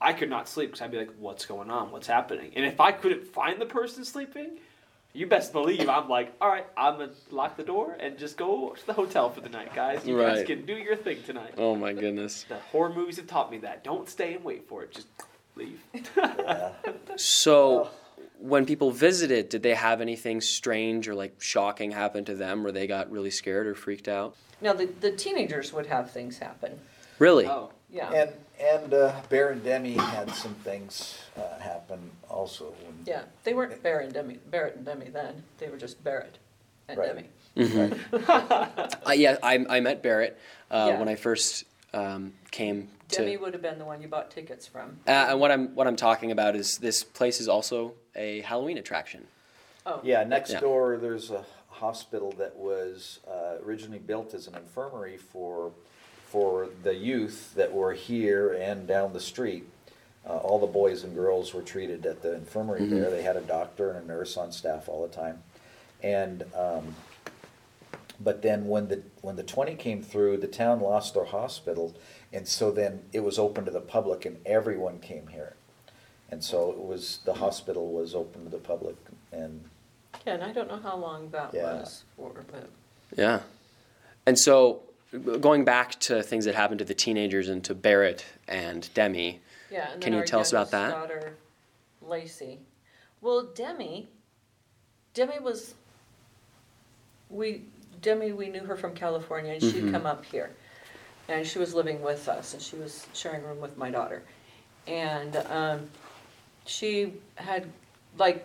[0.00, 1.90] I could not sleep because I'd be like, what's going on?
[1.92, 2.52] What's happening?
[2.56, 4.58] And if I couldn't find the person sleeping,
[5.16, 8.74] you best believe I'm like, all right, I'm gonna lock the door and just go
[8.74, 10.06] to the hotel for the night, guys.
[10.06, 11.54] You guys can do your thing tonight.
[11.56, 12.44] Oh my goodness.
[12.48, 13.82] The horror movies have taught me that.
[13.82, 14.92] Don't stay and wait for it.
[14.92, 15.08] Just
[15.56, 15.80] leave.
[16.16, 16.72] Yeah.
[17.18, 17.88] So,
[18.38, 22.72] when people visited, did they have anything strange or like shocking happen to them, where
[22.72, 24.36] they got really scared or freaked out?
[24.60, 26.78] Now the the teenagers would have things happen.
[27.18, 27.46] Really?
[27.46, 28.10] Oh, Yeah.
[28.12, 32.66] And, and uh, Bear and Demi had some things uh, happen also.
[32.84, 35.42] When, Yeah, they weren't Barrett and Demi, Barrett and Demi then.
[35.58, 36.38] They were just Barrett
[36.88, 37.08] and Right.
[37.08, 37.28] Demi.
[37.56, 38.28] Mhm.
[38.28, 38.96] Right.
[39.06, 40.38] Uh, yeah, I, I met Barrett
[40.70, 40.98] uh, Yeah.
[40.98, 43.18] when I first um, came to.
[43.22, 44.98] Demi would have been the one you bought tickets from.
[45.06, 48.76] Uh, and what I'm what I'm talking about is this place is also a Halloween
[48.78, 49.26] attraction.
[49.86, 50.60] Oh, Yeah, next Yeah.
[50.60, 55.70] door, there's a hospital that was uh, originally built as an infirmary for,
[56.36, 59.66] for the youth that were here and down the street.
[60.28, 62.90] Uh, all the boys and girls were treated at the infirmary Mhm.
[62.90, 63.10] there.
[63.10, 65.42] They had a doctor and a nurse on staff all the time.
[66.02, 66.94] And, um,
[68.20, 71.94] but then when the, when the twenty came through, the town lost their hospital.
[72.34, 75.54] And so then it was open to the public and everyone came here.
[76.30, 78.96] And so it was, the hospital was open to the public
[79.32, 79.64] and
[80.26, 81.78] Yeah, and I don't know how long that Yeah.
[81.80, 82.68] was for, but
[83.16, 83.40] Yeah.
[84.26, 84.82] And so
[85.18, 89.40] going back to things that happened to the teenagers and to Barrett and Demi.
[89.70, 90.90] Yeah, and Can you tell us about youngest that?
[90.90, 91.34] Daughter,
[92.02, 92.58] Lacey.
[93.20, 94.08] Well, Demi,
[95.14, 95.74] Demi was.
[97.30, 97.62] We
[98.02, 99.92] Demi, we knew her from California, and she'd Mhm.
[99.92, 100.50] come up here,
[101.28, 104.22] and she was living with us, and she was sharing a room with my daughter,
[104.86, 105.90] and um,
[106.66, 107.66] she had
[108.18, 108.44] like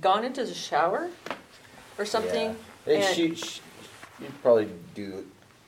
[0.00, 1.08] gone into the shower
[1.98, 2.56] or something.
[2.86, 2.98] Yeah.
[3.00, 3.60] Hey, and- she, she,
[4.20, 5.24] you'd probably do,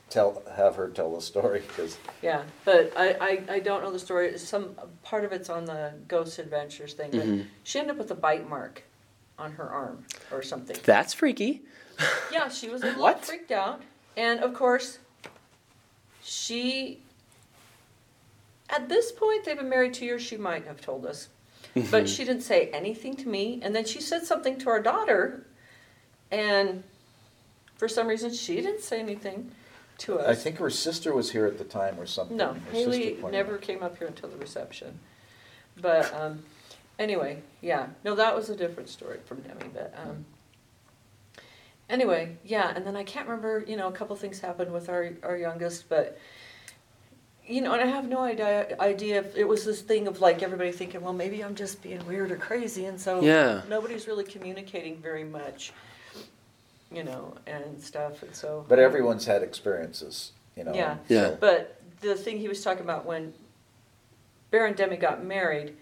[0.09, 3.13] tell, have her tell the story, because, Yeah, but I,
[3.49, 4.37] I, I don't know the story.
[4.37, 7.45] Some part of it's on the Ghost Adventures thing, but Mhm.
[7.63, 8.83] she ended up with a bite mark
[9.37, 10.77] on her arm or something.
[10.83, 11.61] That's freaky.
[12.31, 13.25] Yeah, she was a little What?
[13.25, 13.81] freaked out,
[14.15, 14.99] and of course,
[16.23, 17.01] she.
[18.69, 20.21] At this point, they've been married two years.
[20.21, 21.27] She might have told us,
[21.75, 21.91] Mm-hmm.
[21.91, 23.59] but she didn't say anything to me.
[23.61, 25.45] And then she said something to our daughter,
[26.31, 26.83] and
[27.75, 29.51] for some reason, she didn't say anything
[29.99, 30.27] to us.
[30.27, 32.37] I think her sister was here at the time or something.
[32.37, 33.61] No, Her sister Haley pointed never out.
[33.61, 34.99] came up here until the reception.
[35.79, 36.43] But um,
[36.97, 39.69] anyway, yeah, no, that was a different story from Demi.
[39.73, 40.25] But um,
[41.89, 43.63] anyway, yeah, and then I can't remember.
[43.67, 46.17] You know, a couple things happened with our our youngest, but
[47.47, 50.43] you know, and I have no idea idea if it was this thing of like
[50.43, 53.61] everybody thinking, well, maybe I'm just being weird or crazy, and so Yeah.
[53.69, 55.71] nobody's really communicating very much.
[56.91, 58.65] You know, and stuff, and so.
[58.67, 60.73] But everyone's had experiences, you know.
[60.73, 60.97] Yeah.
[61.07, 61.29] Yeah.
[61.29, 63.33] so- But the thing he was talking about when
[64.51, 65.75] Baron Demi got married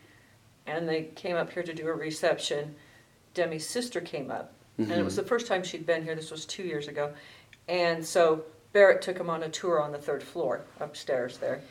[0.65, 2.75] and they came up here to do a reception,
[3.33, 4.53] Demi's sister came up.
[4.77, 5.23] And it was mm-hmm.
[5.23, 6.13] the first time she'd been here.
[6.13, 7.11] This was two years ago.
[7.67, 8.43] And so
[8.73, 11.61] Barrett took him on a tour on the third floor upstairs there.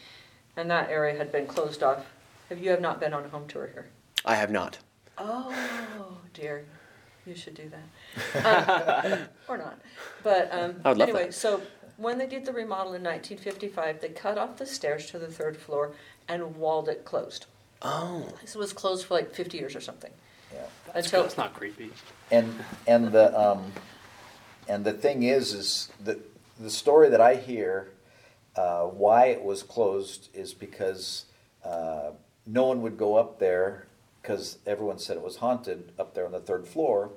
[0.57, 2.05] And that area had been closed off.
[2.49, 3.87] Have you have not been on a home tour here?
[4.25, 4.79] I have not.
[5.19, 6.65] Oh dear,
[7.27, 9.05] you should do that.
[9.07, 9.79] Um, or not.
[10.23, 11.35] But um, I would love anyway, that.
[11.35, 11.63] so
[11.97, 15.57] when they did the remodel in 1955, they cut off the stairs to the third
[15.57, 15.93] floor
[16.29, 17.47] and walled it closed.
[17.83, 18.29] Oh.
[18.41, 20.13] This was closed for like 50 years or something.
[20.53, 20.61] Yeah.
[20.93, 21.91] That's, Until- that's not creepy.
[22.31, 22.55] And,
[22.87, 23.73] and the, um,
[24.69, 26.19] and the thing is, is the,
[26.61, 27.91] the story that I hear,
[28.57, 31.27] uh, why it was closed is because,
[31.65, 32.11] uh,
[32.47, 33.86] no one would go up there
[34.27, 37.13] because everyone said it was haunted up there on the third floor.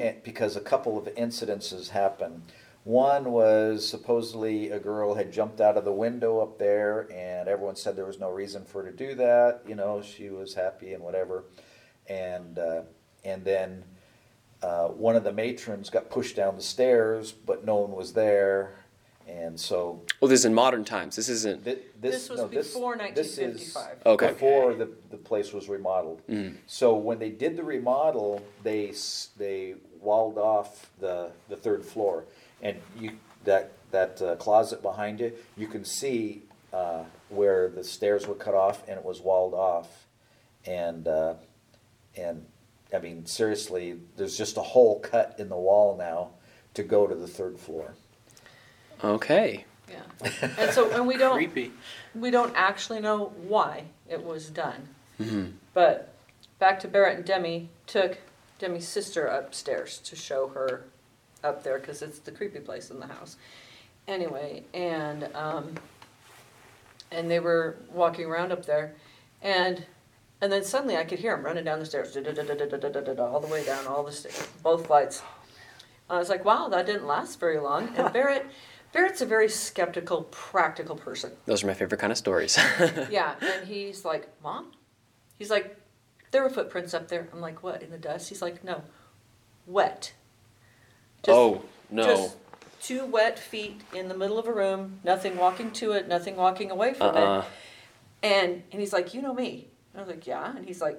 [0.00, 2.42] And because a couple of incidences happened.
[2.84, 7.74] One was supposedly a girl had jumped out of the window up there, and everyone
[7.74, 9.62] said there was no reason for her to do that.
[9.66, 11.44] You know, she was happy and whatever.
[12.08, 12.82] And uh,
[13.24, 13.84] and then
[14.62, 18.74] uh, one of the matrons got pushed down the stairs, but no one was there,
[19.32, 21.16] and so Well, this is in modern times.
[21.16, 21.64] This isn't.
[21.64, 24.06] thi- this, This was no, this- before this is 1955.
[24.06, 24.26] Okay.
[24.28, 26.20] Before the, the place was remodeled.
[26.28, 26.56] Mm.
[26.66, 32.24] So when they did the remodel, they s- they walled off the the third floor,
[32.60, 33.12] and you
[33.44, 36.42] that that uh, closet behind you, you can see
[36.72, 40.06] uh, where the stairs were cut off, and it was walled off,
[40.66, 41.34] and uh,
[42.16, 42.44] and
[42.94, 46.30] I mean seriously, there's just a hole cut in the wall now
[46.74, 47.94] to go to the third floor.
[49.04, 49.64] Okay.
[49.90, 50.50] Yeah.
[50.58, 51.72] And so, and we don't, Creepy.
[52.14, 54.88] we don't actually know why it was done.
[55.18, 56.14] hmm But
[56.58, 58.18] back to Barrett and Demi took
[58.58, 60.84] Demi's sister upstairs to show her
[61.42, 63.36] up there because it's the creepy place in the house.
[64.06, 65.74] Anyway, and um,
[67.10, 68.94] and they were walking around up there,
[69.42, 69.84] and
[70.40, 73.86] and then suddenly I could hear him running down the stairs, all the way down
[73.86, 75.22] all the stairs, both flights.
[76.10, 77.88] I was like, wow, that didn't last very long.
[77.96, 78.46] And Barrett,
[78.92, 81.32] Barrett's a very skeptical, practical person.
[81.46, 82.58] Those are my favorite kind of stories.
[83.10, 84.72] Yeah, and he's like, Mom?
[85.38, 85.76] He's like,
[86.30, 87.28] there were footprints up there.
[87.32, 88.28] I'm like, what, in the dust?
[88.28, 88.82] He's like, no,
[89.66, 90.12] wet.
[91.22, 92.04] Just- oh no.
[92.04, 92.36] Just
[92.82, 96.70] two wet feet in the middle of a room, nothing walking to it, nothing walking
[96.70, 97.40] away from Uh-uh.
[97.40, 97.44] it.
[98.24, 99.68] And, and he's like, you know me.
[99.94, 100.54] And I was like, yeah.
[100.56, 100.98] And he's like,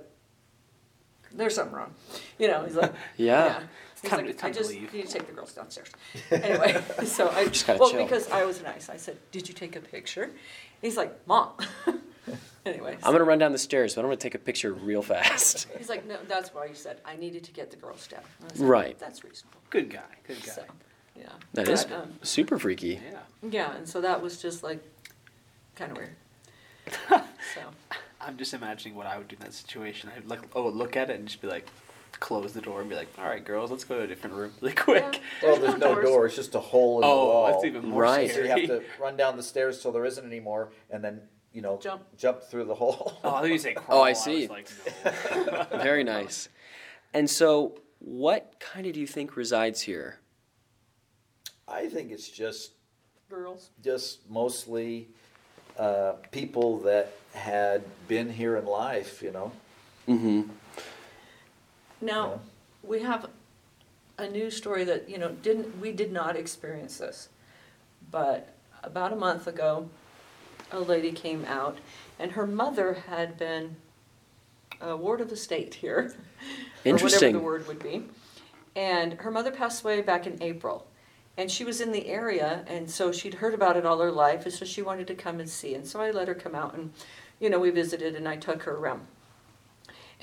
[1.33, 1.93] there's something wrong.
[2.37, 3.61] You know, he's like, Yeah.
[4.03, 5.53] He's time like, to- it's I time to just leave." need to take the girls
[5.53, 5.89] downstairs.
[6.31, 8.03] Anyway, so I Just gotta well chill.
[8.03, 8.89] because I was nice.
[8.89, 10.29] I said, "Did you take a picture?"
[10.81, 11.53] He's like, "Mom."
[12.65, 15.67] anyway, I'm gonna run down the stairs, but I'm gonna take a picture real fast.
[15.77, 18.51] he's like, "No, that's why you said I needed to get the girls down." And
[18.51, 18.99] I said, Right.
[18.99, 19.59] That's reasonable.
[19.69, 20.01] Good guy.
[20.27, 20.51] Good guy.
[20.53, 20.63] So,
[21.15, 21.29] yeah.
[21.53, 22.99] That is But, um, super freaky.
[23.11, 23.19] Yeah.
[23.49, 24.83] yeah, and so that was just like
[25.75, 26.15] kind of weird.
[27.09, 27.61] so
[28.19, 30.09] I'm just imagining what I would do in that situation.
[30.15, 31.67] I'd look, oh, look at it and just be like,
[32.19, 34.51] close the door and be like, all right, girls, let's go to a different room
[34.61, 35.21] really quick.
[35.41, 35.49] Yeah.
[35.51, 36.05] Well, there's no doors.
[36.05, 37.51] door; it's just a hole in the Oh, wall.
[37.51, 38.31] that's even more Right.
[38.31, 41.21] So you have to run down the stairs till there isn't anymore, and then
[41.53, 42.03] you know Jump.
[42.17, 43.13] jump through the hole.
[43.23, 43.99] Oh, I thought you say crawl.
[43.99, 44.47] Oh, I was see.
[44.47, 44.69] like,
[45.35, 45.67] no.
[45.81, 46.49] Very nice.
[47.13, 50.19] And so, what kind of do you think resides here?
[51.67, 52.71] I think it's just
[53.29, 53.69] girls.
[53.83, 55.07] just mostly
[55.77, 59.51] uh, people that had been here in life, you know.
[60.07, 60.41] Mm-hmm.
[62.03, 62.41] Now,
[62.83, 63.29] we have
[64.17, 67.29] a news story that, you know, didn't, we did not experience this.
[68.11, 69.89] But about a month ago,
[70.71, 71.77] a lady came out
[72.19, 73.77] and her mother had been
[74.81, 76.13] a ward of the state here.
[76.85, 77.27] Or Interesting.
[77.27, 78.03] whatever the word would be.
[78.75, 80.85] And her mother passed away back in April.
[81.37, 84.43] And she was in the area, and so she'd heard about it all her life,
[84.43, 85.75] and so she wanted to come and see.
[85.75, 86.91] And so I let her come out, and,
[87.39, 89.07] you know, we visited, and I took her around.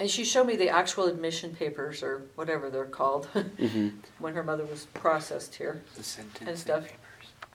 [0.01, 3.89] And she showed me the actual admission papers, or whatever they're called, Mm-hmm.
[4.19, 5.83] when her mother was processed here.
[5.95, 6.85] The sentencing And stuff.
[6.85, 6.97] papers.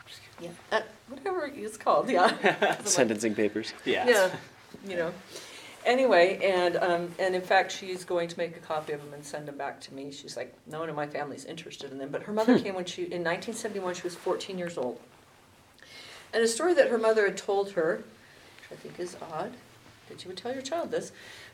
[0.08, 0.56] Just kidding.
[0.72, 0.78] Yeah.
[0.78, 2.78] Uh, whatever it's called, yeah.
[2.86, 3.74] Sentencing papers.
[3.84, 4.08] Yeah.
[4.08, 4.30] Yeah,
[4.88, 5.12] you know.
[5.88, 9.26] Anyway, and, um, and in fact, she's going to make a copy of them and
[9.26, 10.12] send them back to me.
[10.12, 12.10] She's like, no one in my family's interested in them.
[12.10, 15.00] But her mother came when she, in nineteen seventy-one, she was fourteen years old.
[16.34, 18.04] And a story that her mother had told her,
[18.70, 19.54] which I think is odd,
[20.10, 21.12] that you would tell your child this,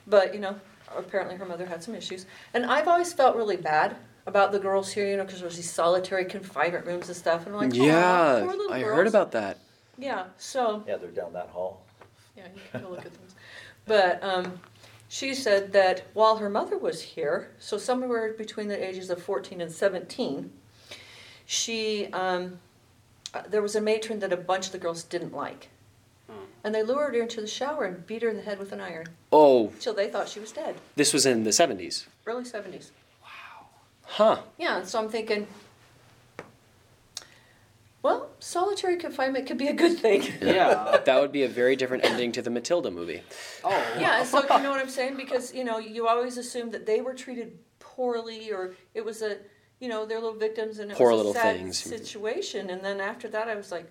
[0.08, 0.56] but, you know,
[0.98, 2.26] apparently her mother had some issues.
[2.54, 5.70] And I've always felt really bad about the girls here, you know, because there's these
[5.70, 9.08] solitary confinement rooms and stuff, and I'm like, "Aw, yeah, poor little I girls." heard
[9.08, 9.58] about that.
[9.98, 10.84] Yeah, so.
[10.88, 11.84] Yeah, they're down that hall.
[12.36, 13.36] Yeah, you can go look at those.
[13.86, 14.60] But um,
[15.10, 19.60] she said that while her mother was here, so somewhere between the ages of 14
[19.60, 20.52] and 17,
[21.46, 22.60] she um,
[23.34, 25.70] uh, there was a matron that a bunch of the girls didn't like.
[26.63, 28.80] And they lured her into the shower and beat her in the head with an
[28.82, 30.76] iron Oh, till they thought she was dead.
[30.95, 32.06] this was in the 70s.
[32.28, 32.91] Early 70s.
[33.24, 33.67] Wow.
[34.04, 34.41] Huh.
[34.60, 35.47] Yeah, so I'm thinking,
[38.04, 40.21] well, solitary confinement could be a good thing.
[40.41, 40.97] Yeah.
[41.06, 43.21] That would be a very different ending to the Matilda movie.
[43.63, 43.69] Oh.
[44.00, 45.17] Yeah, so you know what I'm saying?
[45.17, 49.38] Because, you know, you always assume that they were treated poorly or it was a,
[49.80, 51.78] you know, they're little victims and it Poor was little a sad things.
[51.78, 52.69] situation.
[52.71, 53.89] And then after that, I was like,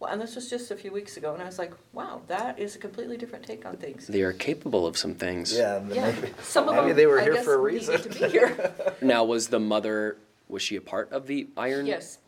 [0.00, 2.58] well, and this was just a few weeks ago, and I was like, wow, that
[2.58, 4.06] is a completely different take on things.
[4.06, 5.52] They are capable of some things.
[5.56, 8.00] Yeah, Yeah, maybe, some of maybe them, they were I here guess, for a reason.
[8.02, 8.72] to be here.
[9.02, 10.16] Now, was the mother,
[10.48, 11.86] was she a part of the iron?
[11.86, 12.18] yes,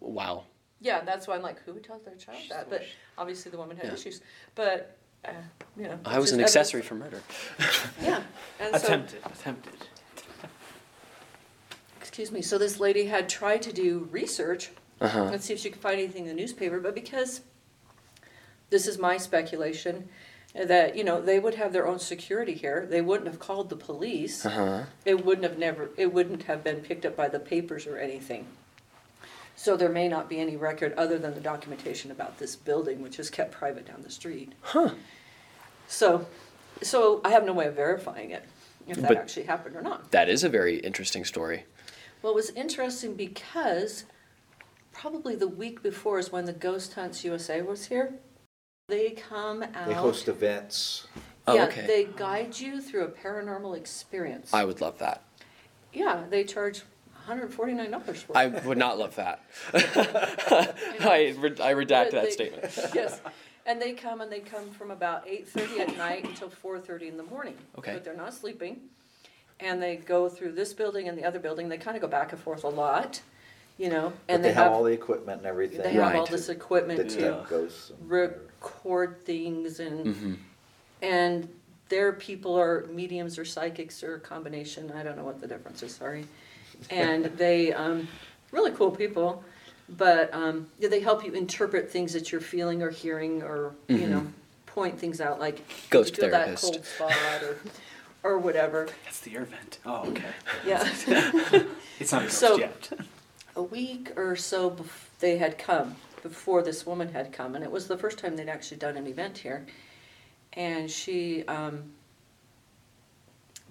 [0.00, 0.44] Wow.
[0.80, 2.70] yeah, that's why I'm like, who would tell their child that?
[2.70, 2.84] But
[3.18, 3.94] obviously, the woman had Yeah.
[3.94, 4.20] issues.
[4.54, 5.32] But uh,
[5.76, 7.20] you know, I was just an evidence- accessory for murder.
[8.02, 8.22] Yeah,
[8.60, 9.20] and so Attempted.
[9.26, 9.72] Attempted.
[12.00, 12.40] excuse me.
[12.42, 15.24] So this lady had tried to do research Uh huh.
[15.24, 17.42] Let's see if she could find anything in the newspaper, but because
[18.70, 20.08] this is my speculation,
[20.54, 23.76] that, you know, they would have their own security here, they wouldn't have called the
[23.76, 24.44] police.
[24.44, 24.82] Uh huh.
[25.04, 28.46] It wouldn't have never, it wouldn't have been picked up by the papers or anything.
[29.56, 33.18] So there may not be any record other than the documentation about this building, which
[33.18, 34.52] is kept private down the street.
[34.60, 34.90] Huh.
[35.88, 36.26] So,
[36.82, 38.44] so I have no way of verifying it,
[38.86, 40.10] if that But- actually happened or not.
[40.12, 41.64] That is a very interesting story.
[42.22, 44.04] Well, it was interesting because
[44.98, 48.14] probably the week before is when the Ghost Hunts USA was here.
[48.88, 49.86] They come out.
[49.86, 51.06] They host events.
[51.46, 51.86] Oh, yeah, okay.
[51.86, 54.52] they guide you through a paranormal experience.
[54.52, 55.22] I would love that.
[55.92, 56.82] yeah, they charge
[57.26, 58.26] $149 for it.
[58.34, 59.40] I would not love that.
[59.74, 62.78] I, re- I redact But that they- statement.
[62.94, 63.20] yes,
[63.66, 67.06] and they come and they come from about eight thirty at night until four thirty
[67.06, 67.54] in the morning.
[67.78, 67.92] Okay.
[67.92, 68.80] But they're not sleeping,
[69.60, 71.68] and they go through this building and the other building.
[71.68, 73.20] They kind of go back and forth a lot,
[73.78, 74.12] you know.
[74.26, 75.82] But And they have all the equipment and everything.
[75.82, 77.92] they have all this equipment The to tent goes.
[78.06, 80.34] record things and hmm
[81.00, 81.48] and
[81.88, 84.90] their people are mediums or psychics or a combination.
[84.92, 85.94] I don't know what the difference is.
[85.94, 86.26] Sorry,
[86.90, 88.08] and they um,
[88.50, 89.42] really cool people,
[89.88, 94.06] but um, yeah, they help you interpret things that you're feeling or hearing or you
[94.08, 94.26] know
[94.66, 95.86] point things out like Mm-hmm.
[95.90, 97.56] Ghost you feel that cold spot or
[98.24, 98.88] or whatever.
[99.04, 99.78] That's the air vent.
[99.86, 100.32] Oh, okay.
[100.66, 100.82] Yeah.
[102.00, 102.90] It's not a ghost So- yet.
[103.58, 107.70] a week or so bef- they had come before this woman had come and it
[107.70, 109.66] was the first time they'd actually done an event here
[110.54, 111.82] and she um,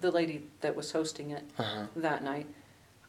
[0.00, 1.86] the lady that was hosting it Uh-huh.
[1.96, 2.46] that night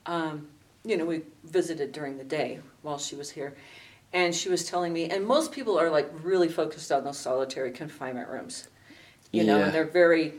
[0.06, 0.48] um,
[0.84, 3.54] you know we visited during the day while she was here
[4.14, 7.72] and she was telling me and most people are like really focused on those solitary
[7.72, 8.70] confinement rooms
[9.32, 9.66] you know Yeah.
[9.66, 10.34] and they're very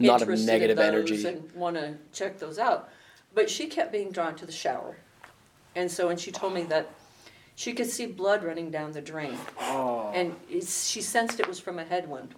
[0.00, 1.28] Lot of interested negative in those energy.
[1.28, 2.88] and want to check those out
[3.34, 4.96] but she kept being drawn to the shower
[5.74, 6.88] and so, and she told me that
[7.54, 9.36] she could see blood running down the drain.
[9.60, 10.10] Oh.
[10.14, 12.34] And it's, she sensed it was from a head wound.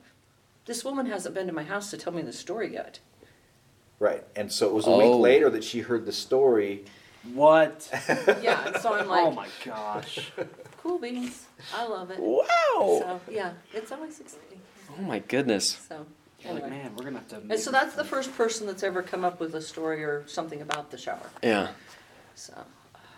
[0.66, 2.98] This woman hasn't been to my house to tell me the story yet.
[4.00, 4.98] Right, and so it was a Oh.
[5.16, 6.84] week later that she heard the story.
[7.32, 7.88] what?
[8.42, 10.30] Yeah, and so I'm like oh like, my gosh.
[10.82, 11.46] cool beans.
[11.74, 12.18] I love it.
[12.18, 12.44] Wow.
[12.76, 14.60] So, yeah, it's always exciting.
[14.98, 15.78] Oh my goodness.
[15.88, 16.04] So,
[16.40, 16.82] You're like, anyway.
[16.82, 17.36] man, we're gonna have to.
[17.36, 20.60] And so that's the first person that's ever come up with a story or something
[20.60, 21.30] about the shower.
[21.42, 21.68] Yeah.
[22.34, 22.52] So,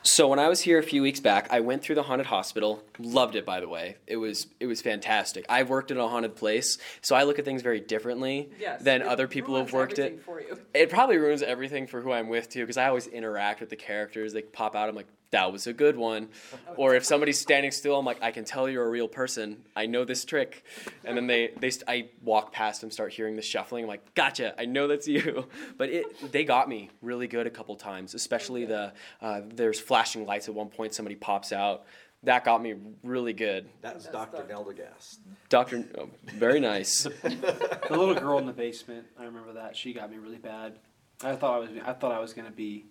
[0.06, 2.80] So when I was here a few weeks back, I went through the haunted hospital.
[3.00, 3.96] Loved it, by the way.
[4.06, 5.44] It was it was fantastic.
[5.48, 9.02] I've worked in a haunted place, so I look at things very differently Yes, than
[9.02, 10.22] other people who've worked it.
[10.22, 10.60] for you.
[10.74, 13.76] It probably ruins everything for who I'm with too, because I always interact with the
[13.76, 14.32] characters.
[14.32, 14.88] They pop out.
[14.88, 16.28] I'm like, that was a good one.
[16.76, 19.64] Or if somebody's standing still, I'm like, I can tell you're a real person.
[19.74, 20.64] I know this trick.
[21.04, 23.84] And then they they st- I walk past and start hearing the shuffling.
[23.84, 24.54] I'm like, gotcha.
[24.58, 25.46] I know that's you.
[25.78, 30.26] But it they got me really good a couple times, especially the uh, there's flashing
[30.26, 30.94] lights at one point.
[30.94, 31.84] Somebody pops out.
[32.22, 33.68] That got me really good.
[33.82, 34.42] That was That's Dr.
[34.46, 35.18] the- Neldergast.
[35.48, 37.02] Doctor, oh, very nice.
[37.22, 39.06] The little girl in the basement.
[39.18, 39.76] I remember that.
[39.76, 40.78] She got me really bad.
[41.22, 41.70] I thought I was.
[41.84, 42.86] I thought I was gonna be.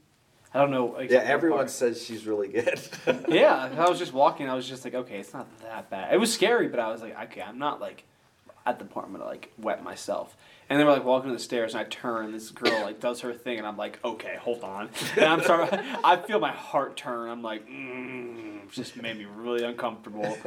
[0.55, 0.95] I don't know.
[0.95, 1.69] Yeah, exactly what everyone part.
[1.69, 2.79] says she's really good.
[3.27, 4.49] yeah, I was just walking.
[4.49, 6.13] I was just like, okay, it's not that bad.
[6.13, 8.05] It was scary, but I was like, okay, I'm not like
[8.65, 10.37] at the point I'm gonna like wet myself.
[10.69, 12.31] And then we're like walking to the stairs, and I turn.
[12.31, 14.89] This girl like does her thing, and I'm like, okay, hold on.
[15.17, 15.67] And I'm sorry.
[16.03, 17.29] I feel my heart turn.
[17.29, 20.37] I'm like, mm, just made me really uncomfortable.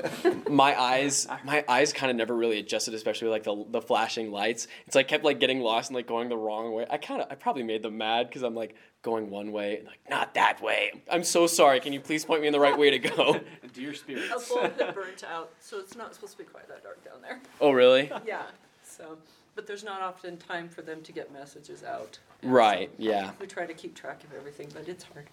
[0.49, 4.31] my eyes my eyes kind of never really adjusted especially with, like the, the flashing
[4.31, 7.23] lights it's like kept like getting lost and like going the wrong way i kind
[7.23, 10.35] of i probably made them mad because i'm like going one way and like not
[10.35, 12.99] that way i'm so sorry can you please point me in the right way to
[12.99, 13.41] go
[13.75, 14.27] Dear spirits.
[14.35, 14.49] A spirits.
[14.49, 17.39] bulb had burnt out, so it's not supposed to be quite that dark down there.
[17.61, 18.43] oh really Yeah,
[18.83, 19.19] so,
[19.55, 22.19] but there's not often time for them to get messages out.
[22.43, 25.27] right yeah We try to keep track of everything, but it's hard.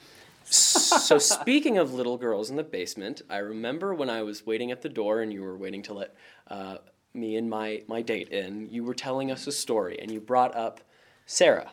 [0.43, 4.83] so speaking of little girls in the basement i remember when i was waiting at
[4.83, 6.13] the door and you were waiting to let
[6.49, 6.77] uh,
[7.15, 10.53] me and my, my date in you were telling us a story and you brought
[10.55, 10.81] up
[11.25, 11.71] sarah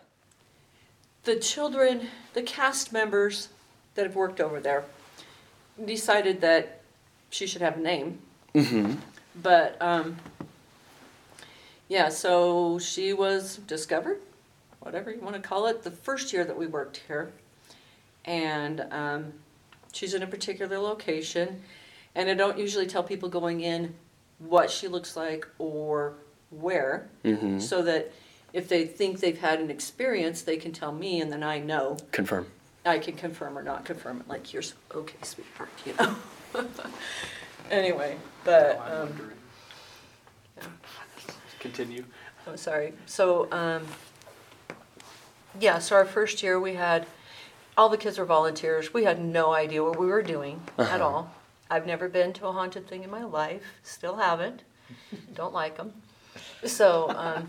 [1.24, 3.48] The children, the cast members
[3.94, 4.85] that have worked over there
[5.85, 6.80] decided that
[7.30, 8.18] she should have a name.
[8.54, 8.94] mm-hmm
[9.40, 10.16] But, um,
[11.88, 14.18] yeah, so she was discovered,
[14.80, 17.32] whatever you want to call it, the first year that we worked here.
[18.24, 19.32] And um,
[19.92, 21.62] she's in a particular location.
[22.14, 23.94] And I don't usually tell people going in
[24.38, 26.14] what she looks like or
[26.50, 28.12] where, mm-hmm so that
[28.52, 31.96] if they think they've had an experience, they can tell me, and then I know
[32.12, 32.46] confirm
[32.84, 34.28] I can confirm or not confirm it.
[34.28, 36.16] Like, here's okay, sweetheart, you know.
[37.70, 39.30] anyway, but Oh, I'm um, wondering.
[40.58, 40.64] yeah.
[41.60, 42.04] Continue.
[42.46, 42.92] I'm sorry.
[43.06, 43.86] So, um,
[45.60, 47.06] yeah, so our first year we had,
[47.76, 48.92] all the kids were volunteers.
[48.92, 51.04] We had no idea what we were doing at Uh-huh.
[51.04, 51.34] all.
[51.70, 54.62] I've never been to a haunted thing in my life, still haven't.
[55.34, 55.92] Don't like them.
[56.64, 57.48] So, um,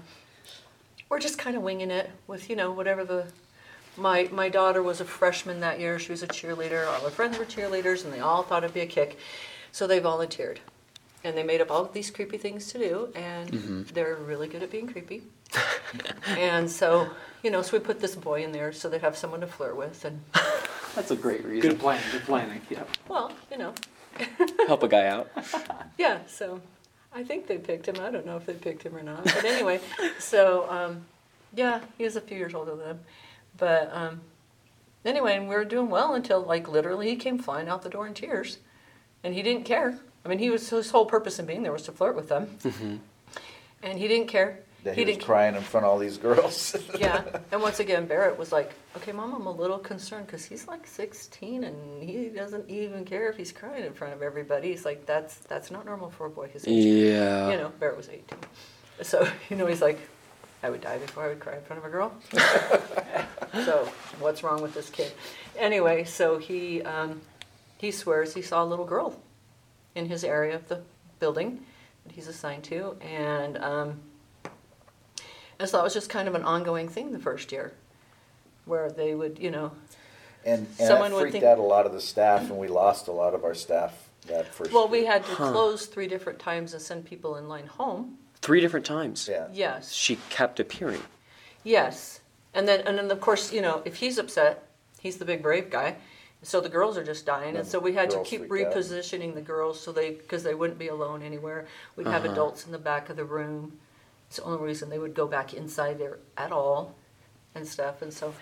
[1.13, 3.23] we're just kind of winging it with, you know, whatever the,
[3.97, 5.99] my, my daughter was a freshman that year.
[5.99, 6.87] She was a cheerleader.
[6.87, 9.19] All her friends were cheerleaders and they all thought it'd be a kick.
[9.71, 10.59] So they volunteered.
[11.23, 13.83] And they made up all these creepy things to do, and mm-hmm.
[13.93, 15.21] they're really good at being creepy.
[16.27, 17.11] and so,
[17.43, 19.77] you know, so we put this boy in there so they'd have someone to flirt
[19.77, 20.19] with, and
[20.95, 22.03] that's a great reason Good planning.
[22.11, 22.61] Good planning.
[22.69, 22.83] Yeah.
[23.07, 23.73] well, you know,
[24.67, 25.31] help a guy out
[25.97, 26.19] yeah.
[26.27, 26.59] So,
[27.15, 27.95] I think they picked him.
[28.01, 29.79] I don't know if they picked him or not, but anyway,
[30.19, 31.05] so um,
[31.55, 32.99] yeah, he was a few years older than them,
[33.57, 34.21] but um,
[35.05, 38.07] anyway, and we were doing well until like literally he came flying out the door
[38.07, 38.57] in tears,
[39.23, 39.99] and he didn't care.
[40.25, 42.57] I mean, he was his whole purpose in being there was to flirt with them,
[43.83, 44.59] and he didn't care.
[44.83, 46.75] That he was didn't crying in front of all these girls.
[46.99, 50.67] Yeah, and once again, Barrett was like, "Okay, Mom, I'm a little concerned because he's
[50.67, 54.69] like 16 and he doesn't even care if he's crying in front of everybody.
[54.69, 56.85] He's like, that's that's not normal for a boy his age.
[56.85, 58.23] yeah You know, Barrett was 18,
[59.01, 59.99] so you know he's like,
[60.61, 62.13] I would die before I would cry in front of a girl.
[63.65, 65.11] so what's wrong with this kid?
[65.57, 67.21] Anyway, so he um,
[67.77, 69.19] he swears he saw a little girl
[69.95, 70.81] in his area of the
[71.19, 71.65] building
[72.05, 73.99] that he's assigned to, and um,
[75.59, 77.73] and so that was just kind of an ongoing thing the first year,
[78.65, 79.71] where they would, you know,
[80.45, 82.67] And, and Someone that would freaked think- out a lot of the staff, and we
[82.67, 84.71] lost a lot of our staff that first.
[84.73, 88.17] well, we had to close three different times and send people in line home.
[88.41, 89.47] three different times Yeah.
[89.53, 91.01] Yes, she kept appearing
[91.63, 92.19] yes,
[92.53, 94.67] and then and then of course, you know, if he's upset,
[94.99, 95.95] he's the big brave guy.
[96.41, 98.67] So the girls are just dying, and The so we had to girls keep freaked
[98.67, 98.75] out.
[98.75, 101.67] repositioning the girls so they because they wouldn't be alone anywhere.
[101.95, 102.33] We'd have Uh-huh.
[102.33, 103.79] adults in the back of the room.
[104.33, 106.95] It's the only reason they would go back inside there at all,
[107.53, 108.01] and stuff.
[108.01, 108.33] And so,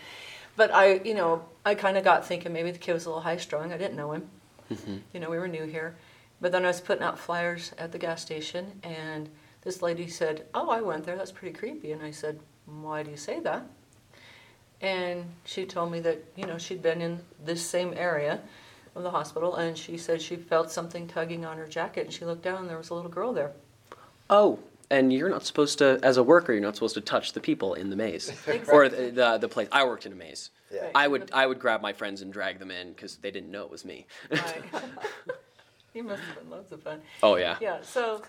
[0.56, 3.22] but I, you know, I kind of got thinking maybe the kid was a little
[3.22, 3.74] high strung.
[3.74, 4.30] I didn't know him.
[4.72, 4.98] Mm-hmm.
[5.12, 5.98] You know, we were new here.
[6.40, 9.28] But then I was putting out flyers at the gas station, and
[9.64, 11.18] this lady said, "Oh, I went there.
[11.18, 13.66] That's pretty creepy." And I said, "Why do you say that?"
[14.80, 18.40] And she told me that you know she'd been in this same area
[18.96, 22.24] of the hospital, and she said she felt something tugging on her jacket, and she
[22.24, 23.52] looked down, and there was a little girl there.
[24.30, 24.58] oh
[24.92, 27.74] and you're not supposed to, as a worker, you're not supposed to touch the people
[27.74, 28.32] in the maze
[28.72, 29.68] or the, the the place.
[29.72, 30.52] I worked in a maze.
[30.72, 30.90] Yeah.
[30.94, 33.64] I would I would grab my friends and drag them in because they didn't know
[33.64, 34.06] it was me.
[34.30, 34.64] Right.
[35.94, 37.02] you must have been loads of fun.
[37.24, 37.58] oh yeah.
[37.62, 38.22] Yeah, so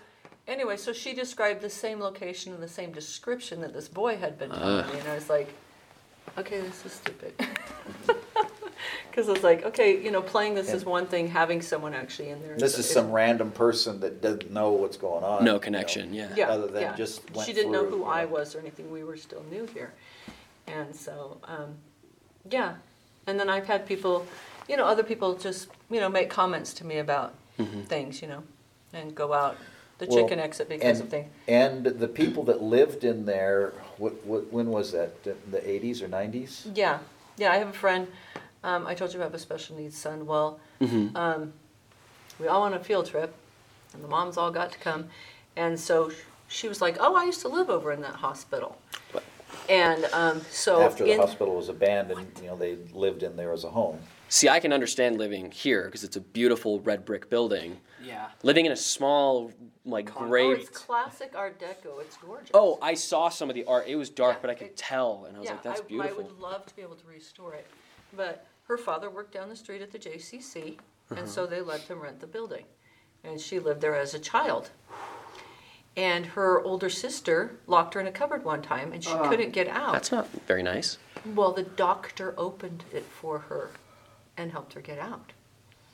[0.47, 4.37] anyway, so she described the same location and the same description that this boy had
[4.39, 5.53] been telling me, and I was like,
[6.37, 7.33] okay, this is stupid.
[9.09, 12.41] Because it's like, okay, you know, playing this is one thing, having someone actually in
[12.41, 12.57] there.
[12.57, 15.41] This is some random person that doesn't know what's going on.
[15.41, 15.59] you No know.
[15.59, 16.13] connection.
[16.13, 16.29] Yeah.
[16.35, 16.95] Yeah, other than yeah.
[16.95, 18.91] just went She didn't know through, who you I was or anything.
[18.91, 19.93] We were still new here,
[20.65, 21.75] and so um,
[22.49, 22.75] yeah.
[23.27, 24.25] And then I've had people,
[24.67, 27.35] you know, other people just you know make comments to me about
[27.87, 28.43] things, you know,
[28.93, 29.57] and go out
[29.99, 31.29] the Well, chicken exit because and, of things.
[31.47, 35.23] And the people that lived in there, what, what, when was that?
[35.23, 36.67] The- The eighties or nineties?
[36.73, 36.97] Yeah,
[37.37, 37.51] yeah.
[37.51, 38.07] I have a friend.
[38.63, 40.25] Um, I told you about a special needs son.
[40.25, 41.15] Well, Mm-hmm.
[41.15, 41.53] um,
[42.39, 43.33] we all went on a field trip,
[43.93, 45.09] and the moms all got to come,
[45.55, 46.11] and so
[46.47, 48.77] she was like, "Oh, I used to live over in that hospital,"
[49.11, 49.23] What?
[49.69, 53.53] and um, so After the in, hospital was abandoned, you know, they lived in there
[53.53, 53.99] as a home.
[54.29, 57.77] See, I can understand living here because it's a beautiful red brick building.
[58.03, 58.29] Yeah.
[58.41, 59.51] Living in a small,
[59.85, 60.49] like Oh, gray.
[60.53, 62.01] it's classic Art Deco.
[62.01, 62.49] It's gorgeous.
[62.53, 63.85] Oh, I saw some of the art.
[63.87, 65.81] It was dark, Yeah, but I could it- tell, and I was yeah, like, "That's
[65.81, 67.67] I, I would love to be able to restore it,
[68.17, 70.77] but her father worked down the street at the JCC,
[71.11, 71.15] Uh-huh.
[71.19, 72.65] and so they let them rent the building,
[73.23, 74.69] and she lived there as a child.
[75.95, 79.29] And her older sister locked her in a cupboard one time, and she Ah.
[79.29, 79.93] couldn't get out.
[79.93, 80.97] That's not very nice.
[81.25, 83.71] Well, the doctor opened it for her,
[84.35, 85.33] and helped her get out.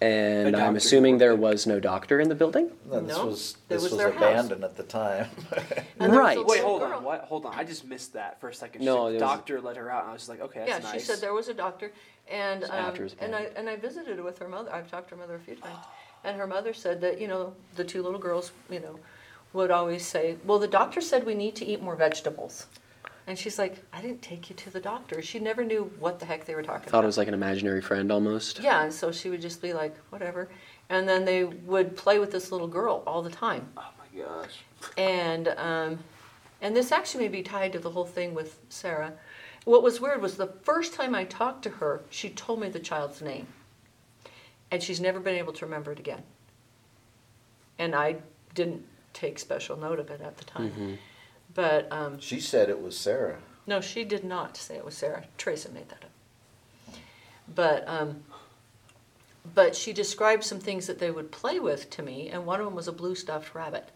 [0.02, 2.72] And I'm assuming there was no doctor in the building.
[2.90, 4.22] No, this No, was, it this was was their house.
[4.22, 5.28] abandoned at the time.
[6.02, 6.38] And there was Right.
[6.38, 6.98] a Wait, Wait, little hold girl.
[7.00, 7.04] on.
[7.04, 7.22] What?
[7.26, 7.54] Hold on.
[7.60, 8.80] I just missed that for a second.
[8.82, 10.04] She's No, like, it was- doctor let her out.
[10.04, 11.02] And I was like, okay, Yeah, that's nice.
[11.02, 11.92] she said there was a doctor,
[12.32, 14.72] and So um, after his and I and I visited with her mother.
[14.74, 15.84] I've talked to her mother a few times,
[16.24, 18.98] and her mother said that you know the two little girls, you know,
[19.52, 22.68] would always say, "Well, the doctor said we need to eat more vegetables,"
[23.30, 26.26] and she's like, "I didn't take you to the doctor." She never knew what the
[26.26, 27.04] heck they were talking Thought about.
[27.04, 28.60] it was like an imaginary friend almost.
[28.60, 30.50] yeah, and so she would just be like, "Whatever,"
[30.90, 33.70] and then they would play with this little girl all the time.
[33.78, 34.64] Oh my gosh.
[34.98, 36.00] And um,
[36.60, 39.14] and this actually may be tied to the whole thing with Sarah.
[39.66, 42.80] What was weird was the first time I talked to her, she told me the
[42.80, 43.46] child's name,
[44.72, 46.24] and she's never been able to remember it again.
[47.78, 48.16] And I
[48.56, 50.98] didn't take special note of it at the time,
[51.54, 53.38] but um, She said it was Sarah.
[53.68, 55.26] no, she did not say it was Sarah.
[55.38, 56.96] Teresa made that up.
[57.54, 58.24] But um,
[59.56, 62.66] but she described some things that they would play with to me, and one of
[62.66, 63.90] them was a blue stuffed rabbit.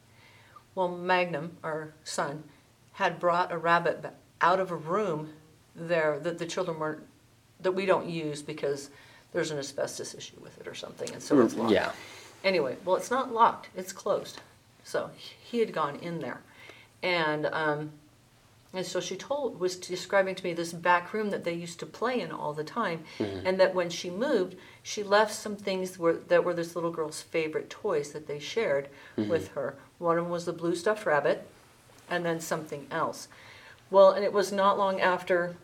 [0.74, 2.44] Well, Magnum, our son,
[2.94, 5.30] had brought a rabbit ba- out of a room
[5.76, 7.04] there that the children weren't
[7.62, 8.90] that we don't use because
[9.32, 11.72] there's an asbestos issue with it or something, and so it's locked.
[11.72, 11.92] Yeah.
[12.44, 14.40] Anyway, well, it's not locked; it's closed.
[14.84, 15.12] So
[15.44, 16.42] he had gone in there,
[17.04, 17.92] and um,
[18.74, 21.86] and so she told was describing to me this back room that they used to
[21.86, 23.46] play in all the time, mm-hmm.
[23.46, 27.22] and that when she moved, she left some things were, that were this little girl's
[27.22, 29.30] favorite toys that they shared mm-hmm.
[29.30, 29.76] with her.
[30.00, 31.48] One of them was the blue stuffed rabbit,
[32.10, 33.28] and then something else.
[33.92, 35.56] Well, and it was not long after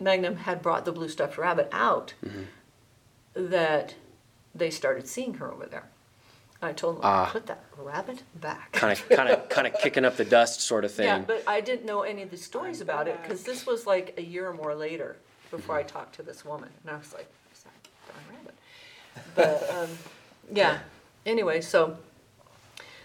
[0.00, 2.42] Magnum had brought the blue stuffed rabbit out mm-hmm.
[3.34, 3.94] that
[4.52, 5.84] they started seeing her over there.
[6.62, 7.30] I told them, Ah.
[7.32, 8.72] put that rabbit back.
[8.72, 11.06] Kind of, kind of, kind of kicking up the dust, sort of thing.
[11.06, 14.14] Yeah, but I didn't know any of the stories about it because this was like
[14.18, 15.16] a year or more later
[15.50, 17.72] before I talked to this woman, and I was like, "What's that
[18.06, 18.54] darn rabbit?"
[19.34, 19.88] But um,
[20.54, 20.78] yeah.
[21.24, 21.96] Anyway, so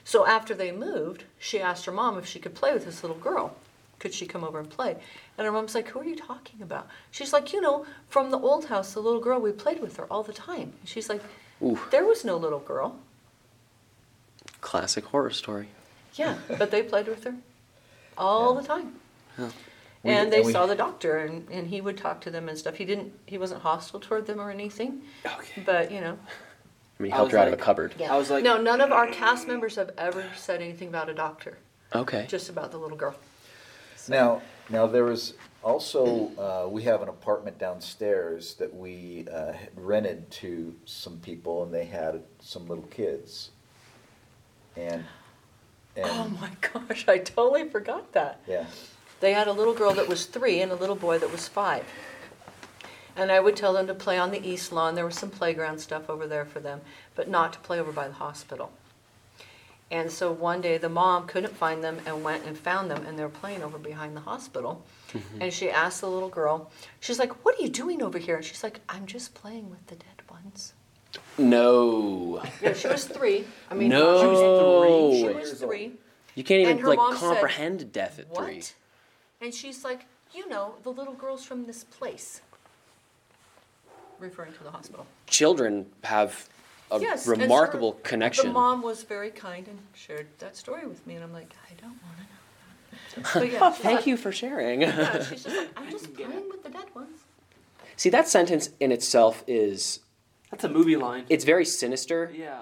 [0.03, 3.17] so after they moved, she asked her mom if she could play with this little
[3.17, 3.55] girl.
[3.99, 4.97] Could she come over and play?
[5.37, 8.37] And her mom's like, "Who are you talking about?" She's like, "You know, from the
[8.37, 11.21] old house, the little girl we played with her all the time." And she's like,
[11.63, 11.79] Ooh.
[11.91, 12.99] "There was no little girl."
[14.65, 15.67] Classic horror story.
[16.15, 17.35] Yeah, but they played with her
[18.17, 18.61] all Yeah.
[18.61, 18.95] the time.
[19.37, 19.49] Yeah.
[20.01, 22.49] We- and they and we- saw the doctor, and, and he would talk to them
[22.49, 22.75] and stuff.
[22.77, 23.13] He didn't.
[23.27, 25.61] He wasn't hostile toward them or anything, Okay.
[25.63, 26.17] but you know.
[26.99, 28.01] I mean, he helped was her out of like- a cupboard.
[28.01, 31.13] I was like- no, none of our cast members have ever said anything about a
[31.13, 31.59] doctor.
[31.93, 32.25] Okay.
[32.27, 33.13] Just about the little girl.
[34.07, 40.31] Now, now there was also, uh, we have an apartment downstairs that we, uh, rented
[40.41, 43.51] to some people and they had some little kids.
[44.75, 45.03] And,
[46.03, 48.41] Oh my gosh, I totally forgot that.
[48.47, 48.65] yeah,
[49.21, 51.85] They had a little girl that was three and a little boy that was five.
[53.15, 54.95] And I would tell them to play on the east lawn.
[54.95, 56.81] There was some playground stuff over there for them,
[57.15, 58.73] but not to play over by the hospital.
[59.89, 63.17] And so one day the mom couldn't find them and went and found them, and
[63.17, 64.83] they were playing over behind the hospital.
[65.13, 65.43] Mm-hmm.
[65.43, 68.35] And she asked the little girl, she's like, What are you doing over here?
[68.35, 70.73] And she's like, I'm just playing with the dead ones.
[71.37, 72.41] No.
[72.61, 73.45] Yeah, she was three.
[73.69, 74.21] I mean, No.
[74.21, 75.33] she was three.
[75.33, 75.91] She was three.
[76.35, 78.45] You can't even And her like mom said, comprehend death at what?
[78.45, 78.63] three.
[79.41, 82.41] And she's like, you know, the little girls from this place.
[84.19, 85.05] Referring to the hospital.
[85.27, 86.47] Children have
[86.91, 88.47] a Yes, and so remarkable her- connection.
[88.47, 91.73] The mom was very kind and shared that story with me, and I'm like, I
[91.81, 92.27] don't want to know.
[93.23, 93.33] that.
[93.33, 94.81] But yeah, she's Thank like- you for sharing.
[94.81, 97.19] Yeah, she's just like, I'm just playing with the dead ones.
[97.97, 99.99] See, that sentence in itself is
[100.55, 101.25] That's a movie line.
[101.29, 102.59] it's very sinister, yeah.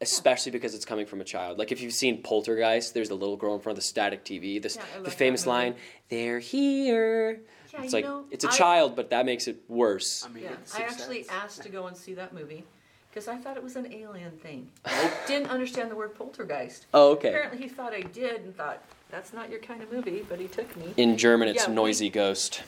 [0.00, 1.58] especially because it's coming from a child.
[1.58, 4.60] Like if you've seen Poltergeist, there's the little girl in front of the static TV.
[4.60, 5.74] This Yeah, the famous line,
[6.08, 7.42] "They're here."
[7.74, 10.24] Yeah, it's you like know, it's a I- child, but that makes it worse.
[10.24, 11.30] I mean, Yeah, I actually Sense.
[11.44, 12.64] asked to go and see that movie
[13.10, 14.70] because I thought it was an alien thing.
[14.86, 16.86] I didn't understand the word poltergeist.
[16.94, 17.28] Oh, okay.
[17.28, 20.48] Apparently, he thought I did and thought that's not your kind of movie, but he
[20.48, 20.94] took me.
[20.96, 22.62] In German, it's Yeah, we- noisy ghost.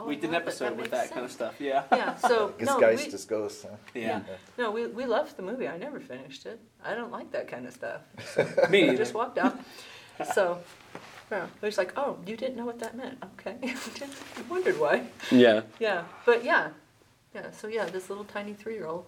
[0.00, 0.46] Oh, we I did an love it.
[0.46, 1.32] episode with makes that kind of sense.
[1.32, 1.54] stuff.
[1.60, 1.82] Yeah.
[1.92, 3.76] Yeah, so His no, Geist we, is ghost, huh?
[3.94, 4.20] Yeah.
[4.58, 5.68] no, we we loved the movie.
[5.68, 6.58] I never finished it.
[6.84, 8.00] I don't like that kind of stuff.
[8.70, 8.96] Me I neither.
[8.96, 9.58] just walked out.
[10.34, 10.58] So,
[11.30, 13.16] yeah, it was like, oh, you didn't know what that meant.
[13.32, 15.04] Okay, I wondered why.
[15.30, 16.68] Yeah, Yeah, but yeah,
[17.34, 17.50] yeah.
[17.52, 19.06] So yeah, this little tiny three-year-old.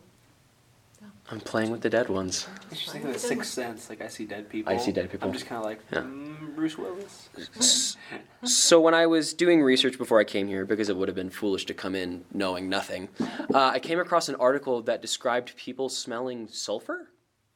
[1.30, 2.46] I'm playing with the dead ones.
[2.70, 3.88] It's just like the Sixth Sense.
[3.88, 4.72] Like I see dead people.
[4.72, 5.26] I see dead people.
[5.28, 6.00] I'm just kind of like Yeah.
[6.00, 7.96] mm, Bruce Willis.
[8.44, 11.30] So when I was doing research before I came here, because it would have been
[11.30, 13.09] foolish to come in knowing nothing,
[13.55, 17.09] uh, I came across an article that described people smelling sulfur.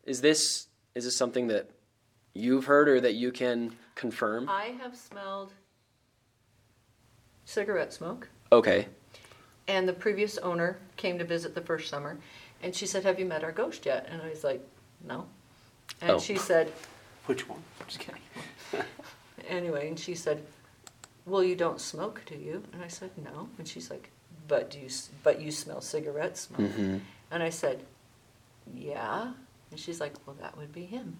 [0.05, 1.68] Is this is this something that
[2.32, 4.49] you've heard or that you can confirm?
[4.49, 5.53] I have smelled
[7.44, 8.88] cigarette smoke, Okay.
[9.68, 12.18] and the previous owner came to visit the first summer,
[12.66, 14.60] and she said, "Have you met our ghost yet?" And I was like,
[15.06, 15.26] "No."
[16.02, 16.18] And Oh.
[16.18, 16.72] she said,
[17.26, 17.62] Which one?
[17.86, 18.20] Just kidding.
[19.48, 20.42] anyway, and she said,
[21.24, 24.10] "Well, you don't smoke, do you?" And I said, "No." And she's like,
[24.48, 24.86] "But do you?
[24.86, 26.98] s- But you smell cigarette smoke?" hmm
[27.30, 27.84] And I said,
[28.74, 29.32] "Yeah."
[29.70, 31.18] And she's like, "Well, that would be him."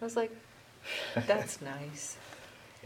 [0.00, 0.32] I was like,
[1.26, 2.16] "That's nice."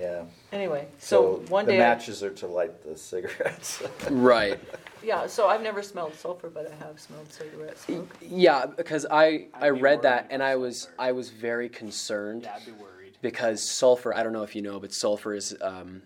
[0.01, 0.23] Yeah.
[0.51, 3.83] Anyway, so, one the day, I- matches are to light the cigarettes.
[4.11, 4.59] Right.
[5.03, 5.27] yeah.
[5.27, 8.17] So I've never smelled sulfur, but I have smelled cigarette smoke.
[8.23, 10.95] Yeah, because I I I'd be read that worried and about I was sulfur.
[10.99, 13.19] I was very concerned Yeah, I'd be worried.
[13.21, 14.15] because sulfur.
[14.15, 16.03] I don't know if you know, but sulfur is um,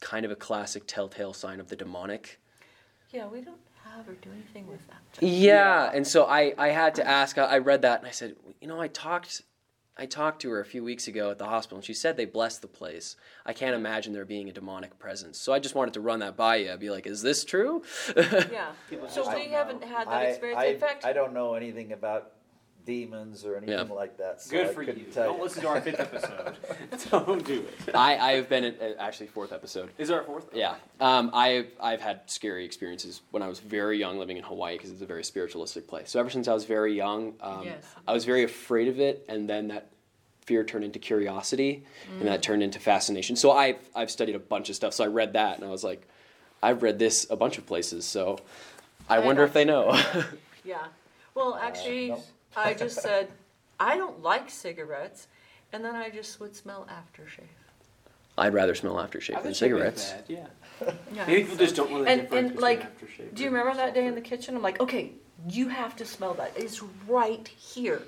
[0.00, 2.40] kind of a classic telltale sign of the demonic.
[3.10, 5.22] Yeah, we don't have or do anything with that.
[5.22, 7.36] Yeah, and so I, I had to ask.
[7.36, 9.42] I I read that and I said, you know, I talked,
[9.96, 12.24] I talked to her a few weeks ago at the hospital, and she said they
[12.24, 13.14] blessed the place.
[13.44, 15.38] I can't imagine there being a demonic presence.
[15.38, 16.74] So I just wanted to run that by you.
[16.78, 17.82] Be like, is this true?
[18.16, 18.72] Yeah.
[18.88, 19.86] People So just we don't haven't know.
[19.88, 20.60] had that I, experience.
[20.60, 22.32] I, In fact, I don't know anything about
[22.84, 23.94] demons or anything Yeah.
[23.94, 24.40] like that.
[24.42, 24.86] So Good I for you.
[24.92, 26.56] couldn't tell Don't listen to our fifth episode.
[27.10, 27.94] don't do it.
[27.94, 29.90] I I have been at, at actually fourth episode.
[29.98, 30.46] Is there a fourth?
[30.54, 34.76] Yeah, um, I've I've had scary experiences when I was very young, living in Hawaii
[34.76, 36.10] because it's a very spiritualistic place.
[36.10, 37.84] So ever since I was very young, um, Yes.
[38.06, 39.88] I was very afraid of it, and then that
[40.46, 41.84] fear turned into curiosity,
[42.18, 43.36] and that turned into fascination.
[43.36, 44.92] So I've I've studied a bunch of stuff.
[44.94, 46.06] So I read that, and I was like,
[46.62, 48.04] I've read this a bunch of places.
[48.04, 48.38] So
[49.08, 49.92] I I wonder if they know.
[50.64, 50.86] yeah.
[51.34, 52.22] Well, actually, no.
[52.56, 53.28] I just said
[53.80, 55.28] I don't like cigarettes,
[55.72, 57.44] and then I just would smell aftershave.
[58.38, 60.12] I'd rather smell aftershave I than would say maybe cigarettes.
[60.12, 60.46] bad, Yeah.
[61.14, 61.26] Yeah.
[61.26, 63.56] Maybe people just don't know the And- difference and, between like, aftershave Do you and
[63.58, 64.36] remember that day in the sulfur.
[64.36, 64.56] kitchen?
[64.56, 65.12] I'm like, okay,
[65.48, 66.52] you have to smell that.
[66.56, 68.02] It's right here.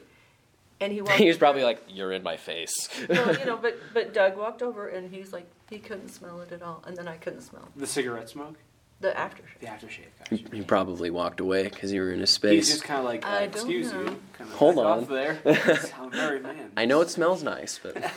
[0.81, 1.19] And he walked.
[1.19, 4.61] he was probably like, "You're in my face." well, you know, but but Doug walked
[4.63, 7.69] over and he's like, he couldn't smell it at all, and then I couldn't smell
[7.77, 8.57] The cigarette smoke?
[9.01, 9.61] The aftershave.
[9.61, 10.29] The aftershave.
[10.31, 10.57] he Gotcha.
[10.57, 12.69] he probably walked away because you were in his He's space.
[12.71, 14.01] just kind of like, uh, I don't excuse know.
[14.01, 14.07] you.
[14.07, 15.03] Kind of Hold on.
[15.03, 15.39] Off there.
[15.99, 16.71] I'm a married man.
[16.77, 17.97] I know it smells nice, but.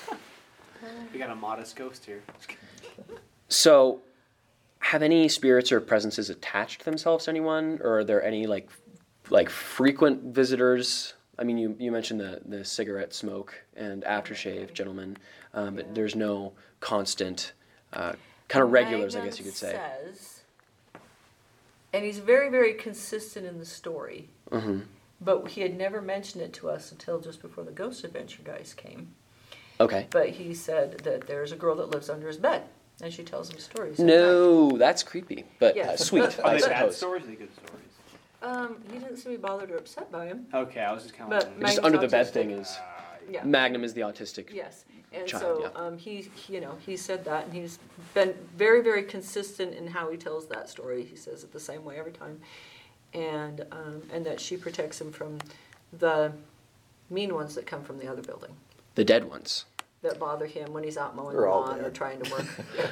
[1.11, 2.21] We got a modest ghost here.
[3.49, 4.01] So,
[4.80, 8.69] have any spirits or presences attached themselves to anyone, or are there any like,
[9.30, 11.13] like frequent visitors?
[11.39, 15.17] I mean, you, you mentioned the, the cigarette smoke and aftershave, gentlemen,
[15.53, 17.53] um, but there's no constant,
[17.93, 18.13] uh,
[18.47, 19.80] kind of regulars, I guess you could say.
[20.13, 20.36] Says,
[21.93, 24.79] and he's very, very consistent in the story, hmm
[25.19, 28.75] but he had never mentioned it to us until just before the Ghost Adventure guys
[28.77, 29.15] came.
[29.79, 30.05] Okay.
[30.11, 32.63] But he said that there's a girl that lives under his bed,
[33.01, 33.99] and she tells him stories.
[33.99, 34.13] at night.
[34.15, 36.97] No, that's creepy, but uh, sweet, Are I they bad suppose.
[36.97, 37.23] stories?
[37.23, 37.83] Are good stories?
[38.43, 40.45] Um, he didn't seem to be bothered or upset by him.
[40.53, 42.77] Okay, I was just kind of Magnum's Just under the bed thing is
[43.30, 43.43] Yeah.
[43.43, 44.53] Magnum is the autistic.
[44.53, 45.82] Yes, and Child, so yeah.
[45.82, 47.80] um, he, you know, he said that, and he's
[48.13, 51.03] been very, very consistent in how he tells that story.
[51.03, 52.39] He says it the same way every time,
[53.13, 55.39] and um, and that she protects him from
[55.99, 56.32] the
[57.09, 58.51] mean ones that come from the other building
[58.95, 59.65] The dead ones.
[60.01, 62.45] that bother him when he's out mowing They're the lawn or trying to work.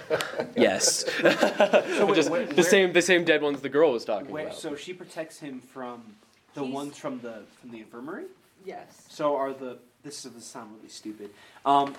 [0.58, 1.06] Yes.
[1.22, 4.32] So wait, Just where- the where- same, the same dead ones the girl was talking
[4.32, 4.58] Where, about.
[4.58, 6.16] so she protects him from
[6.54, 8.26] the He's- ones from the from the infirmary.
[8.66, 9.06] yes.
[9.10, 11.32] So are the this is this sound really stupid.
[11.66, 11.96] Um,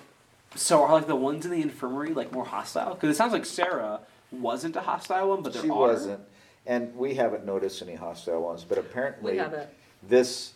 [0.55, 2.95] so are like the ones in the infirmary like more hostile?
[2.95, 4.01] Because it sounds like Sarah
[4.31, 5.77] wasn't a hostile one, but there She are.
[5.77, 6.21] wasn't,
[6.67, 9.33] and we haven't noticed any hostile ones, but apparently.
[9.33, 9.69] We haven't.
[10.09, 10.53] This,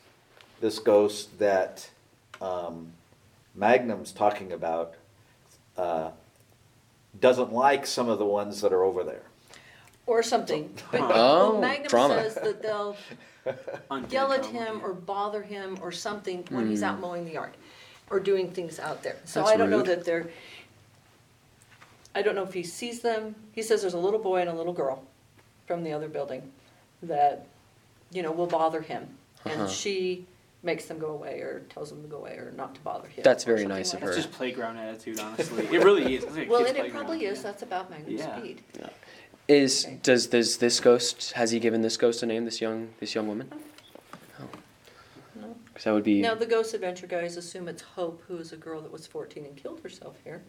[0.60, 1.90] this ghost that,
[2.40, 2.92] um,
[3.54, 4.94] Magnum's talking about,
[5.76, 6.10] uh,
[7.20, 9.22] doesn't like some of the ones that are over there.
[10.10, 10.68] Or something.
[10.90, 11.08] But Oh,
[11.52, 12.14] well, Magnum drama.
[12.22, 12.96] says that they'll
[14.10, 17.52] yell at him or bother him or something when he's out mowing the yard
[18.10, 19.16] or doing things out there.
[19.24, 19.86] So That's I don't know rude.
[19.86, 20.28] that they're,
[22.12, 23.36] I don't know if he sees them.
[23.52, 25.04] He says there's a little boy and a little girl
[25.68, 26.42] from the other building
[27.04, 27.46] that,
[28.10, 29.06] you know, will bother him.
[29.46, 29.60] Uh-huh.
[29.62, 30.26] And she
[30.64, 33.22] makes them go away or tells them to go away or not to bother him.
[33.22, 34.18] That's or very something nice like of That's her.
[34.22, 35.66] It's just playground attitude, honestly.
[35.70, 36.24] It really is.
[36.24, 37.38] It's like a Well, kid's and it playground, probably is.
[37.38, 37.42] yeah.
[37.44, 38.38] That's about Magnum's Yeah.
[38.40, 38.62] speed.
[39.50, 42.44] Is does does this ghost has he given this ghost a name?
[42.44, 43.48] This young this young woman?
[44.38, 44.48] No.
[45.42, 45.54] Oh.
[45.66, 48.56] Because that would be Now, the Ghost Adventure guys assume it's Hope, who is a
[48.56, 50.40] girl that was 14 and killed herself here.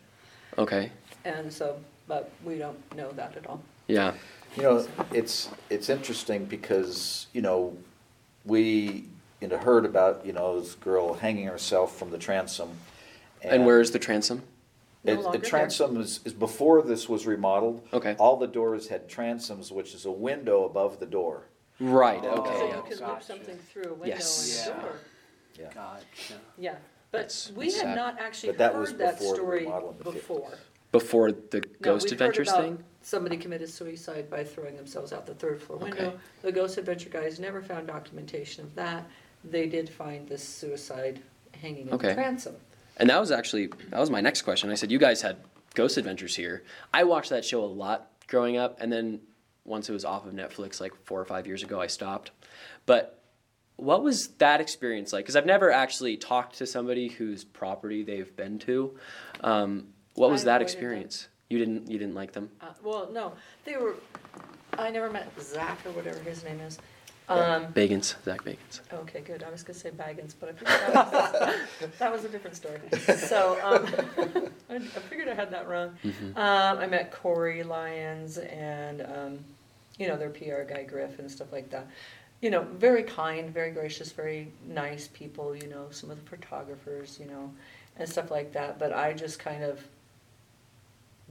[0.60, 0.92] okay.
[1.26, 3.64] And so, but we don't know that at all.
[3.88, 4.14] Yeah.
[4.56, 7.76] You know, it's, it's interesting because, you know,
[8.46, 9.06] we,
[9.40, 12.70] you know, heard about, you know, this girl hanging herself from the transom.
[13.42, 14.44] And where is the transom?
[15.04, 15.50] No It, longer the there.
[15.50, 17.88] transom is, is before this was remodeled.
[17.92, 18.16] Okay.
[18.20, 21.44] All the doors had transoms, which is a window above the door.
[21.80, 22.22] Right.
[22.24, 22.36] Oh.
[22.36, 22.60] So Okay.
[22.60, 22.82] you yeah.
[22.82, 23.06] could Gotcha.
[23.12, 24.68] look something through a window Yes.
[24.68, 24.82] and a Yeah.
[24.84, 24.94] door.
[25.60, 25.74] Yeah.
[25.74, 26.34] Gotcha.
[26.58, 26.76] Yeah,
[27.12, 27.96] That's- but we that's had sad.
[27.96, 30.14] not actually But that was heard that before the story remodel in the 50s.
[30.14, 30.52] before.
[30.92, 32.84] Before the No, Ghost we've Adventures heard about thing.
[33.02, 35.90] Somebody committed suicide by throwing themselves out the third floor Okay.
[35.90, 36.20] window.
[36.44, 39.06] The Ghost Adventure guys never found documentation of that.
[39.44, 41.22] They did find this suicide
[41.60, 42.10] hanging in Okay.
[42.10, 42.56] the transom.
[43.02, 44.70] And that was actually that was my next question.
[44.70, 45.38] I said you guys had
[45.74, 46.64] Ghost Adventures here.
[46.94, 49.22] I watched that show a lot growing up, and then
[49.66, 52.30] once it was off of Netflix, like four or five years ago, I stopped.
[52.86, 53.20] But
[53.78, 55.26] what was that experience like?
[55.26, 58.96] Because I've never actually talked to somebody whose property they've been to.
[59.42, 60.76] Um, what was I that avoided them.
[60.78, 61.28] experience?
[61.50, 62.52] You didn't you didn't like them?
[62.62, 63.34] Uh, well, no,
[63.66, 63.96] they were.
[64.78, 66.78] I never met Zak or whatever his name is.
[67.30, 68.82] Um, Bagans, Zak Bagans.
[68.94, 69.44] okay, good.
[69.44, 72.80] I was gonna say Baggins, but I figured that was, a different story.
[73.16, 73.86] So um,
[74.70, 75.96] I, I figured I had that wrong.
[76.04, 76.38] Mm-hmm.
[76.38, 79.40] Um, I met Corey Lyons and um,
[80.00, 81.88] you know their PR guy Griff and stuff like that.
[82.42, 85.56] You know, very kind, very gracious, very nice people.
[85.56, 87.52] You know, some of the photographers, you know,
[87.98, 88.80] and stuff like that.
[88.80, 89.80] But I just kind of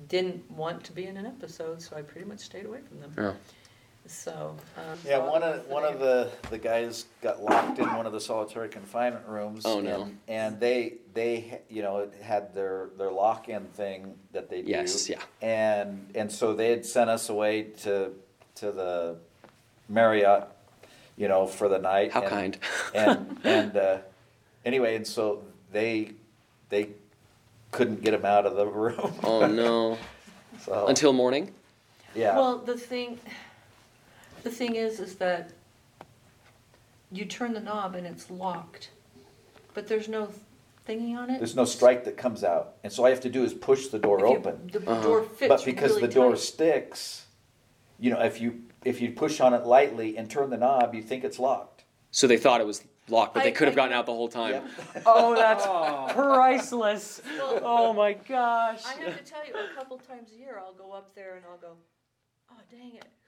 [0.08, 3.12] didn't want to be in an episode, so I pretty much stayed away from them.
[3.18, 3.36] Oh.
[4.07, 4.57] So.
[4.76, 8.20] Um, Yeah, one of, one of the, the guys got locked in one of the
[8.20, 9.62] solitary confinement rooms.
[9.64, 10.03] Oh, no.
[10.03, 14.70] and- And they, they, you know, had their, their lock-in thing that they do.
[14.70, 15.20] Yes, yeah.
[15.42, 18.11] And, and so they had sent us away to,
[18.57, 19.16] to the
[19.88, 20.44] Marriott,
[21.16, 22.11] you know, for the night.
[22.12, 22.59] How and- kind.
[22.94, 23.98] And, and, uh,
[24.64, 25.42] anyway, and so
[25.72, 26.12] they,
[26.68, 26.88] they
[27.70, 29.12] couldn't get him out of the room.
[29.22, 29.96] Oh no!
[30.62, 31.53] So, Until morning.
[32.14, 32.34] yeah.
[32.36, 33.18] Well, the thing,
[34.43, 35.51] the thing is, is that
[37.12, 38.91] you turn the knob and it's locked,
[39.74, 40.28] but there's no
[40.88, 41.38] thingy on it.
[41.38, 43.88] There's no strike that comes out, and so all you have to do is push
[43.88, 44.70] the door you- open.
[44.72, 45.03] The Uh-huh.
[45.03, 46.38] door fits But because really the door tight.
[46.41, 47.26] sticks,
[47.99, 51.03] you know, if you, if you push on it lightly and turn the knob, you
[51.03, 51.84] think it's locked.
[52.12, 54.28] So they thought it was locked, but they could have I- gotten out the whole
[54.28, 54.53] time.
[54.95, 55.03] Yep.
[55.07, 56.09] Oh, that's Oh.
[56.12, 57.20] priceless.
[57.38, 58.84] Well, Oh my gosh.
[58.86, 61.45] I have to tell you, a couple times a year, I'll go up there and
[61.45, 61.76] I'll go,
[62.51, 63.19] oh, dang it, who locked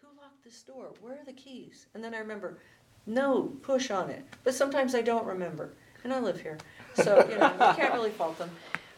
[0.44, 0.90] this door?
[1.00, 1.86] Where are the keys?
[1.94, 2.58] And then I remember,
[3.06, 4.24] no, push on it.
[4.44, 5.70] But sometimes I don't remember,
[6.04, 6.58] and I live here,
[6.94, 8.50] so, you know, you can't really fault them.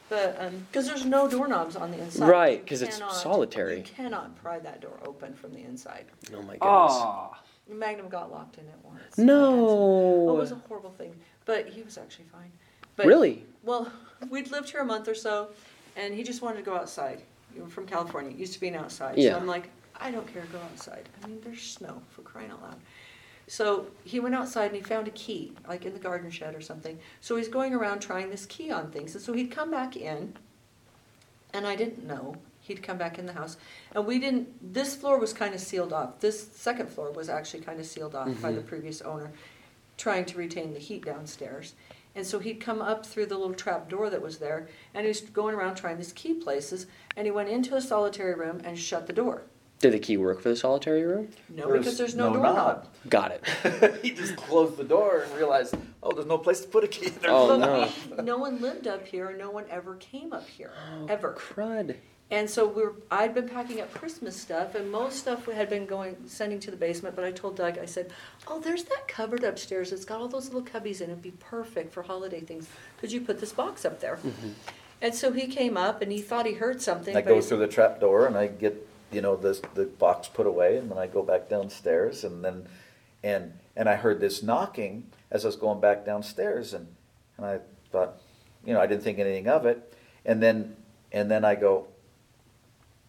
[0.08, 2.28] But, um, cause there's no doorknobs on the inside.
[2.28, 3.78] Right, You 'cause it's cannot- solitary.
[3.78, 6.06] You cannot pry that door open from the inside.
[6.32, 6.60] Oh my goodness.
[6.62, 7.36] Oh.
[7.66, 9.16] Magnum got locked in it once.
[9.16, 10.28] No.
[10.28, 12.52] Oh, it was a horrible thing, but he was actually fine.
[12.96, 13.46] But Really?
[13.62, 13.90] well,
[14.30, 15.48] we'd lived here a month or so,
[15.96, 17.22] and he just wanted to go outside.
[17.56, 19.16] You were from California, used to being outside.
[19.16, 19.30] Yeah.
[19.32, 19.70] So I'm like,
[20.00, 21.08] I don't care, go outside.
[21.22, 22.76] I mean, there's snow for crying out loud.
[23.46, 26.60] So he went outside and he found a key, like in the garden shed or
[26.60, 26.98] something.
[27.20, 29.14] So he's going around trying this key on things.
[29.14, 30.34] And so he'd come back in,
[31.52, 32.36] and I didn't know.
[32.60, 33.58] He'd come back in the house.
[33.94, 36.20] And we didn't, this floor was kind of sealed off.
[36.20, 38.68] This second floor was actually kind of sealed off by the mm-hmm.
[38.68, 39.32] previous owner,
[39.98, 41.74] trying to retain the heat downstairs.
[42.16, 45.08] And so he'd come up through the little trap door that was there, and he
[45.08, 46.86] was going around trying these key places.
[47.16, 49.42] And he went into a solitary room and shut the door.
[49.84, 51.28] Did the key work for the solitary room?
[51.50, 52.88] No, because there's no, doorknob.
[53.10, 54.00] Got it.
[54.02, 57.10] He just closed the door and realized, oh, there's no place to put a key.
[57.10, 57.58] There's Oh,
[58.08, 58.22] But no.
[58.24, 61.34] no one lived up here, and no one ever came up here, oh, ever.
[61.34, 61.96] Crud.
[62.30, 65.68] And so we were, I'd been packing up Christmas stuff, and most stuff we had
[65.68, 68.10] been going, sending to the basement, but I told Doug, I said,
[68.48, 71.32] oh, there's that cupboard upstairs, it's got all those little cubbies in it, it'd be
[71.32, 72.70] perfect for holiday things.
[73.02, 74.16] Could you put this box up there?
[74.24, 74.48] Mm-hmm.
[75.02, 77.58] And so he came up and he thought he heard something, I but go through
[77.58, 80.98] the trap door and I get, you know, this, the box put away and then
[80.98, 82.66] I go back downstairs and then,
[83.22, 86.86] and, and I heard this knocking as I was going back downstairs and,
[87.36, 87.58] and I
[87.90, 88.20] thought,
[88.64, 89.94] you know, I didn't think anything of it.
[90.24, 90.76] And then,
[91.12, 91.86] and then I go,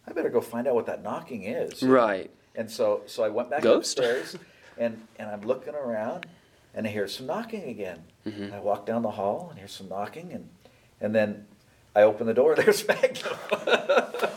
[0.06, 1.82] I better go find out what that knocking is.
[1.82, 2.30] Right.
[2.54, 3.98] And so, so I went back Ghost?
[3.98, 4.36] upstairs
[4.78, 6.26] and, and I'm looking around
[6.74, 8.04] and I hear some knocking again.
[8.26, 8.52] Mhm.
[8.52, 10.48] I walk down the hall and hear some knocking and,
[11.00, 11.46] and then
[11.96, 13.32] I open the door, there's Magnum.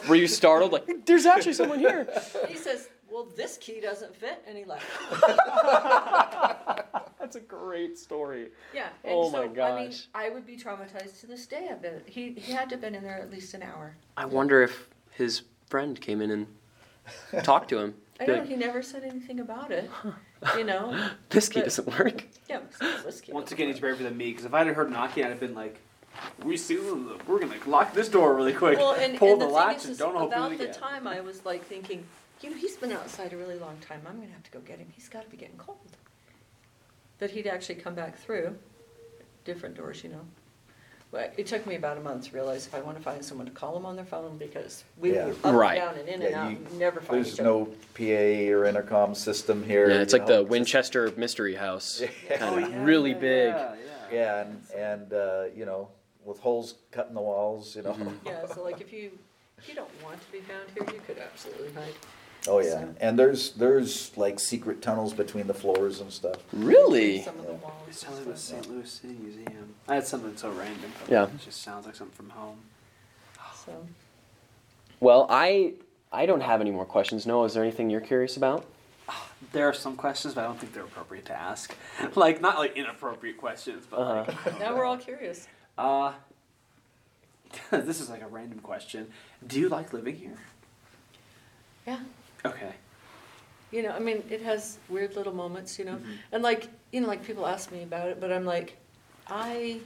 [0.07, 0.71] Were you startled?
[0.71, 2.07] Like, there's actually someone here.
[2.47, 4.85] he says, well, this key doesn't fit, and he left.
[7.19, 8.47] That's a great story.
[8.73, 9.93] Yeah, and Oh so, my I mean.
[10.15, 12.03] I would be traumatized to this day, I bet.
[12.05, 13.95] He, he had to have been in there at least an hour.
[14.15, 16.47] I wonder if his friend came in and
[17.43, 17.93] talked to him.
[18.21, 19.89] I Be know, he never said anything about it,
[20.57, 21.09] you know?
[21.29, 22.23] this key but- doesn't work.
[22.49, 22.59] Yeah,
[23.05, 23.81] this key Once doesn't again, he's work.
[23.97, 25.77] braver than me because if I'd have heard knocking, I'd have been like,
[26.43, 26.77] "We see,
[27.27, 29.77] we're gonna lock this door really quick, Well, and, pull and the, the latch, thing
[29.77, 32.05] is, and is don't open about it the again." time I was like thinking,
[32.41, 34.01] you know, he's been outside a really long time.
[34.07, 34.87] I'm gonna have to go get him.
[34.95, 35.77] He's got to be getting cold.
[37.19, 38.55] But he'd actually come back through
[39.43, 40.21] different doors, you know.
[41.11, 43.47] But it took me about a month to realize if I want to find someone
[43.47, 45.25] to call them on their phone because we Yeah.
[45.25, 45.79] were up Right.
[45.81, 47.49] and down and in Yeah, and out, you- and never find There's each other.
[47.49, 49.89] no PA or intercom system here.
[49.89, 51.99] Yeah, it's you like know, the just- Winchester Mystery House.
[52.29, 52.37] Yeah.
[52.37, 53.47] Kind Oh, of yeah, really yeah, big.
[53.53, 53.85] Yeah, yeah.
[54.11, 55.89] Yeah, and, and, uh, you know,
[56.29, 57.93] with holes cut in the walls, you know.
[57.93, 58.13] Mhm.
[58.25, 59.11] Yeah, so like if you
[59.57, 61.93] if you don't want to be found here, you could absolutely hide.
[62.47, 66.37] Oh, yeah, So- and there's, there's like secret tunnels between the floors and stuff.
[66.53, 67.21] Really?
[67.23, 67.73] Some of the walls.
[67.81, 68.63] It and sounds like the stuff.
[68.63, 68.73] St.
[68.73, 69.75] Louis City Museum.
[69.89, 70.93] I had something so random.
[71.01, 71.23] but Yeah.
[71.25, 72.59] It just sounds like something from home.
[73.65, 73.85] So
[75.01, 75.73] Well, I
[76.13, 77.25] I don't have any more questions.
[77.27, 78.65] Noah, is there anything you're curious about?
[79.53, 81.73] There are some questions, but I don't think they're appropriate to ask.
[82.15, 84.29] like not like inappropriate questions, but like.
[84.29, 84.51] Uh-huh.
[84.55, 85.47] I now we're all curious.
[85.79, 86.11] Uh,
[87.71, 89.07] this is like a random question.
[89.47, 90.37] Do you like living here?
[91.87, 91.99] Yeah.
[92.45, 92.73] Okay.
[93.71, 96.17] You know, I mean, it has weird little moments, you know, Mhm.
[96.33, 98.75] and like, you know, like people ask me about it, but I'm like,
[99.27, 99.79] I,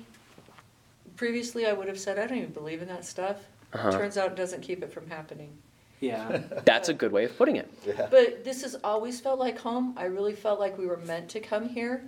[1.15, 3.37] previously I would have said, I don't even believe in that stuff.
[3.73, 3.91] Uh-huh.
[3.91, 5.55] Turns out it doesn't keep it from happening.
[5.99, 6.41] Yeah.
[6.65, 7.71] That's a good way of putting it.
[7.85, 8.07] Yeah.
[8.09, 9.93] But this has always felt like home.
[9.95, 12.03] I really felt like we were meant to come here.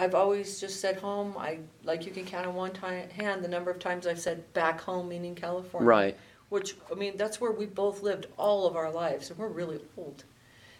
[0.00, 1.34] I've always just said home.
[1.38, 4.50] I, like you can count on one time, hand the number of times I've said
[4.54, 5.86] back home, meaning California.
[5.86, 6.16] Right.
[6.48, 9.78] Which, I mean, that's where we both lived all of our lives, and we're really
[9.98, 10.24] old.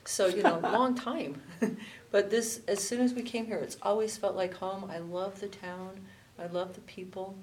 [0.06, 1.42] So, you know, long time.
[2.10, 4.90] but this, as soon as we came here, it's always felt like home.
[4.90, 6.00] I love the town,
[6.38, 7.36] I love the people,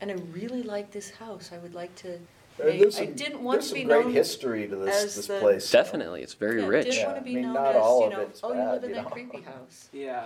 [0.00, 1.50] and I really like this house.
[1.52, 2.14] I would like to.
[2.14, 5.04] Uh, make- there's I some- didn't want there's to be some great history to this,
[5.04, 5.70] as this the- place.
[5.70, 6.86] Definitely, it's very yeah, rich.
[6.86, 8.40] Didn't Yeah, want to I be mean, known not as, all you of know, it's
[8.42, 9.10] oh, you bad, live in you that know.
[9.10, 9.88] creepy house.
[9.92, 10.24] Yeah.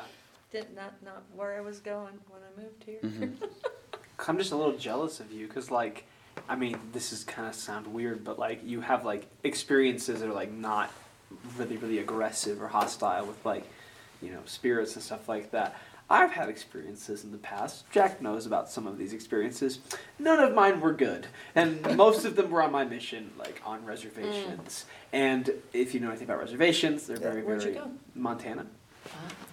[0.54, 3.00] Did not not where I was going when I moved here.
[3.02, 3.48] Mhm.
[4.28, 6.04] I'm just a little jealous of you because, like,
[6.48, 10.28] I mean, this is kind of sound weird, but like, you have like experiences that
[10.28, 10.92] are like not
[11.58, 13.64] really, really aggressive or hostile with like,
[14.22, 15.76] you know, spirits and stuff like that.
[16.08, 17.90] I've had experiences in the past.
[17.90, 19.80] Jack knows about some of these experiences.
[20.20, 21.26] None of mine were good,
[21.56, 24.84] and most of them were on my mission, like on reservations.
[25.12, 27.30] And if you know anything about reservations, they're Yeah.
[27.30, 27.80] very, Where'd very?
[28.14, 28.66] Montana.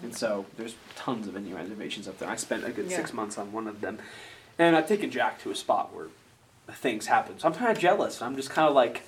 [0.04, 2.30] And so there's tons of Indian reservations up there.
[2.30, 2.98] I spent a good Yeah.
[2.98, 4.00] six months on one of them.
[4.58, 6.08] And I've taken Jack to a spot where
[6.74, 7.40] things happen.
[7.40, 8.22] So I'm kind of jealous.
[8.22, 9.04] I'm just kind of like,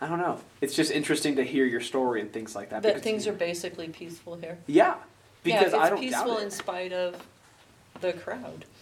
[0.00, 0.40] I don't know.
[0.60, 2.82] It's just interesting to hear your story and things like that.
[2.82, 4.58] That things are basically peaceful here.
[4.66, 4.96] Yeah.
[5.42, 7.16] Because yeah, I it's don't peaceful in spite of
[8.00, 8.64] the crowd.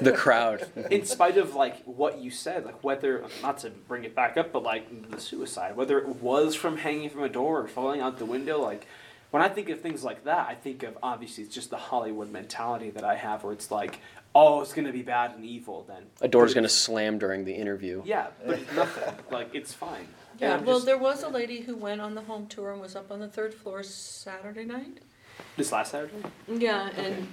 [0.00, 0.66] The crowd.
[0.90, 4.50] in spite of like what you said, like whether not to bring it back up,
[4.50, 8.18] but like the suicide, whether it was from hanging from a door or falling out
[8.18, 8.86] the window, like
[9.32, 12.30] when I think of things like that, I think of obviously it's just the Hollywood
[12.30, 13.98] mentality that I have, where it's like,
[14.34, 15.84] oh, it's gonna be bad and evil.
[15.88, 18.02] Then A door's But going to slam during the interview.
[18.04, 19.14] Yeah, but it's nothing.
[19.30, 20.06] like it's fine.
[20.38, 22.94] Yeah, well, just- there was a lady who went on the home tour and was
[22.94, 24.98] up on the third floor Saturday night.
[25.56, 26.14] this last Saturday.
[26.48, 27.26] Yeah, and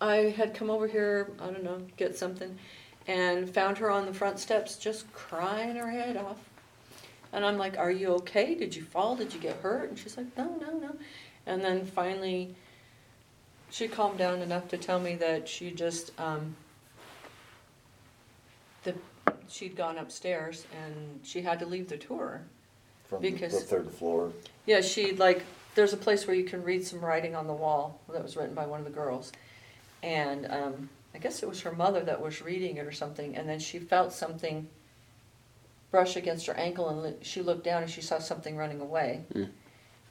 [0.00, 2.58] I had come over here, I don't know, get something,
[3.06, 6.38] and found her on the front steps just crying her head off.
[7.32, 8.54] And I'm like, Are you okay?
[8.54, 9.16] Did you fall?
[9.16, 9.88] Did you get hurt?
[9.90, 10.96] And she's like, No, no, no.
[11.46, 12.54] And then finally,
[13.70, 16.56] she calmed down enough to tell me that she just, um,
[18.84, 18.94] the,
[19.48, 22.42] she'd gone upstairs and she had to leave the tour.
[23.04, 24.32] From the- the Because- third floor.
[24.66, 25.44] Yeah, she like
[25.76, 28.54] there's a place where you can read some writing on the wall that was written
[28.54, 29.30] by one of the girls,
[30.02, 33.48] and um, I guess it was her mother that was reading it or something, and
[33.48, 34.68] then she felt something
[35.92, 39.22] brush against her ankle, and li- she looked down and she saw something running away.
[39.34, 39.50] Mm.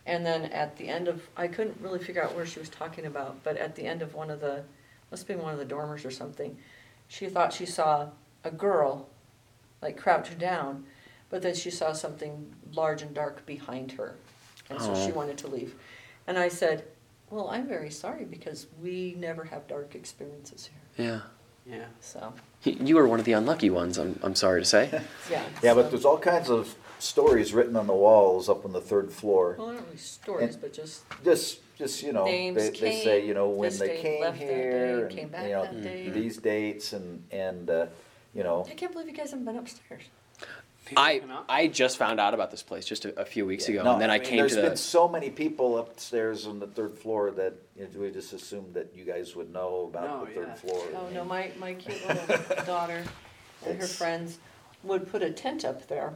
[0.06, 3.06] And then at the end of, I couldn't really figure out where she was talking
[3.06, 4.64] about, but at the end of one of the,
[5.10, 6.58] must have been one of the dormers or something,
[7.08, 8.10] she thought she saw
[8.44, 9.08] a girl,
[9.82, 10.86] like crouched down,
[11.30, 14.16] but then she saw something large and dark behind her,
[14.70, 15.16] and so she Oh.
[15.16, 15.74] wanted to leave.
[16.28, 16.86] And I said,
[17.32, 21.22] "Well, I'm very sorry because we never have dark experiences here." Yeah.
[21.78, 21.86] Yeah.
[22.00, 22.34] So,
[22.64, 24.90] You were one of the unlucky ones, I'm, I'm sorry to say.
[25.32, 25.44] yeah.
[25.64, 28.82] Yeah, so- but there's all kinds of stories written on the walls up on the
[28.82, 29.56] third floor.
[29.58, 33.20] Well, not really stories, And- but just Just, just, you know, Names they, they say,
[33.22, 35.44] came, you know, when this they date, came left that here, day, and, came back
[35.46, 36.10] you know, that day.
[36.10, 37.86] these dates and, and, uh,
[38.34, 40.04] you know, I can't believe you guys haven't been upstairs.
[40.96, 43.94] I I just found out about this place just a, a few weeks ago, No,
[43.94, 44.78] and then I, mean, came there's to been the.
[44.78, 48.92] so many people upstairs on the third floor that you know, we just assumed that
[48.96, 50.54] you guys would know about No, the third yeah.
[50.54, 50.84] floor.
[50.96, 53.04] Oh, no, my, my cute little daughter
[53.66, 54.38] and her It's- friends
[54.84, 56.14] would put a tent up there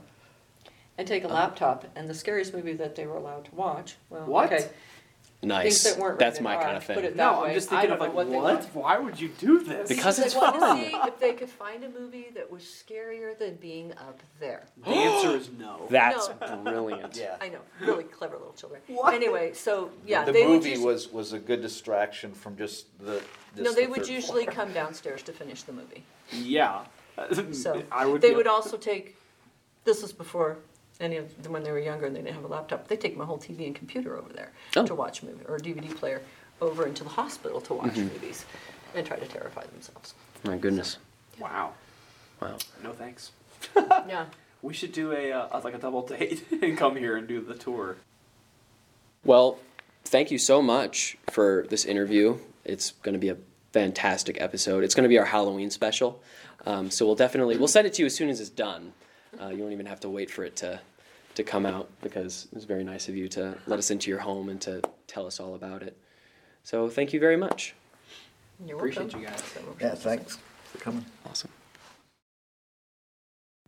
[1.00, 1.34] and take a Oh.
[1.34, 4.52] laptop, and the scariest movie that they were allowed to watch, well, What?
[4.52, 4.70] okay,
[5.42, 5.64] Nice.
[5.82, 7.06] things that weren't That's rated my R, kind of put thing.
[7.06, 8.62] it No, that I'm just I thinking of don't like, know what what?
[8.62, 8.76] they want.
[8.76, 9.88] Why would you do this?
[9.88, 10.78] Because They it's wanted fun.
[10.78, 14.66] to see if they could find a movie that was scarier than being up there.
[14.84, 15.88] the answer is no.
[15.90, 16.58] That's No.
[16.66, 17.16] brilliant.
[17.16, 17.38] Yeah.
[17.40, 18.82] I know, really clever little children.
[18.88, 19.14] What?
[19.14, 22.88] Anyway, so, yeah, The they would movie usually, was, was a good distraction from just
[23.00, 23.22] the,
[23.56, 24.54] just no, they the would third usually floor.
[24.56, 26.04] come downstairs to finish the movie.
[26.34, 26.84] Yeah.
[27.54, 28.22] So I would.
[28.22, 29.16] they be- would also take.
[29.86, 30.58] This was before
[31.00, 32.88] any of them when they were younger and they didn't have a laptop.
[32.88, 34.86] They take my whole TV and computer over there Oh.
[34.86, 36.22] to watch movie or a DVD player
[36.62, 38.08] over into the hospital to watch Mm-hmm.
[38.14, 38.46] movies
[38.96, 40.14] and try to terrify themselves.
[40.44, 40.98] My goodness.
[41.40, 41.72] Wow.
[42.42, 42.58] Wow.
[42.84, 43.32] No thanks.
[44.08, 44.26] Yeah.
[44.62, 47.54] We should do a uh, like a double date and come here and do the
[47.56, 47.96] tour.
[49.24, 49.60] Well,
[50.04, 52.38] thank you so much for this interview.
[52.66, 53.38] It's going to be a
[53.72, 54.84] fantastic episode.
[54.84, 56.22] It's going to be our Halloween special.
[56.66, 58.94] Um, so we'll definitely we'll send it to you as soon as it's done.
[59.42, 60.80] Uh, you won't even have to wait for it to
[61.36, 64.20] to come out because it was very nice of you to let us into your
[64.20, 65.96] home and to tell us all about it.
[66.64, 67.76] So thank you very much.
[68.66, 69.22] You're Appreciate welcome.
[69.22, 69.44] you guys.
[69.80, 71.06] Yeah, thanks for coming.
[71.26, 71.50] Awesome.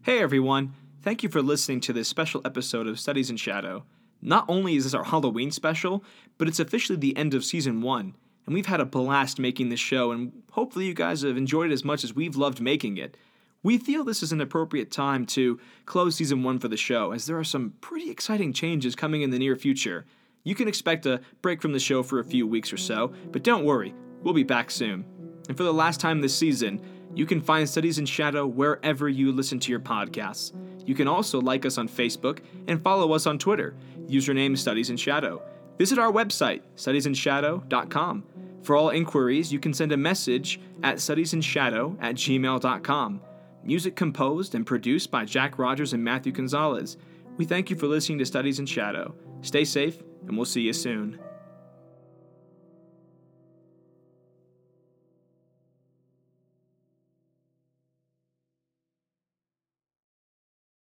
[0.04, 3.84] Hey everyone, thank you for listening to this special episode of Studies in Shadow.
[4.22, 6.04] Not only is this our Halloween special,
[6.38, 9.80] but it's officially the end of season one, and we've had a blast making this
[9.80, 13.16] show, and hopefully you guys have enjoyed it as much as we've loved making it.
[13.64, 17.28] We feel this is an appropriate time to close season one for the show, as
[17.28, 20.06] there are some pretty exciting changes coming in the near future.
[20.44, 23.44] You can expect a break from the show for a few weeks or so, but
[23.44, 23.94] don't worry,
[24.24, 25.06] we'll be back soon.
[25.48, 26.82] And for the last time this season,
[27.14, 30.54] you can find Studies in Shadow wherever you listen to your podcasts.
[30.88, 33.76] You can also like us on Facebook and follow us on Twitter.
[34.08, 35.40] Username Studies in Shadow.
[35.78, 38.24] Visit our website, studiesinShadow.com.
[38.64, 43.22] For all inquiries, you can send a message at studiesinShadow at gmail.com.
[43.64, 46.98] Music composed and produced by Jack Rogers and Matthew Gonzalez.
[47.38, 49.14] We thank you for listening to Studies in Shadow.
[49.42, 51.20] Stay safe, and we'll see you soon.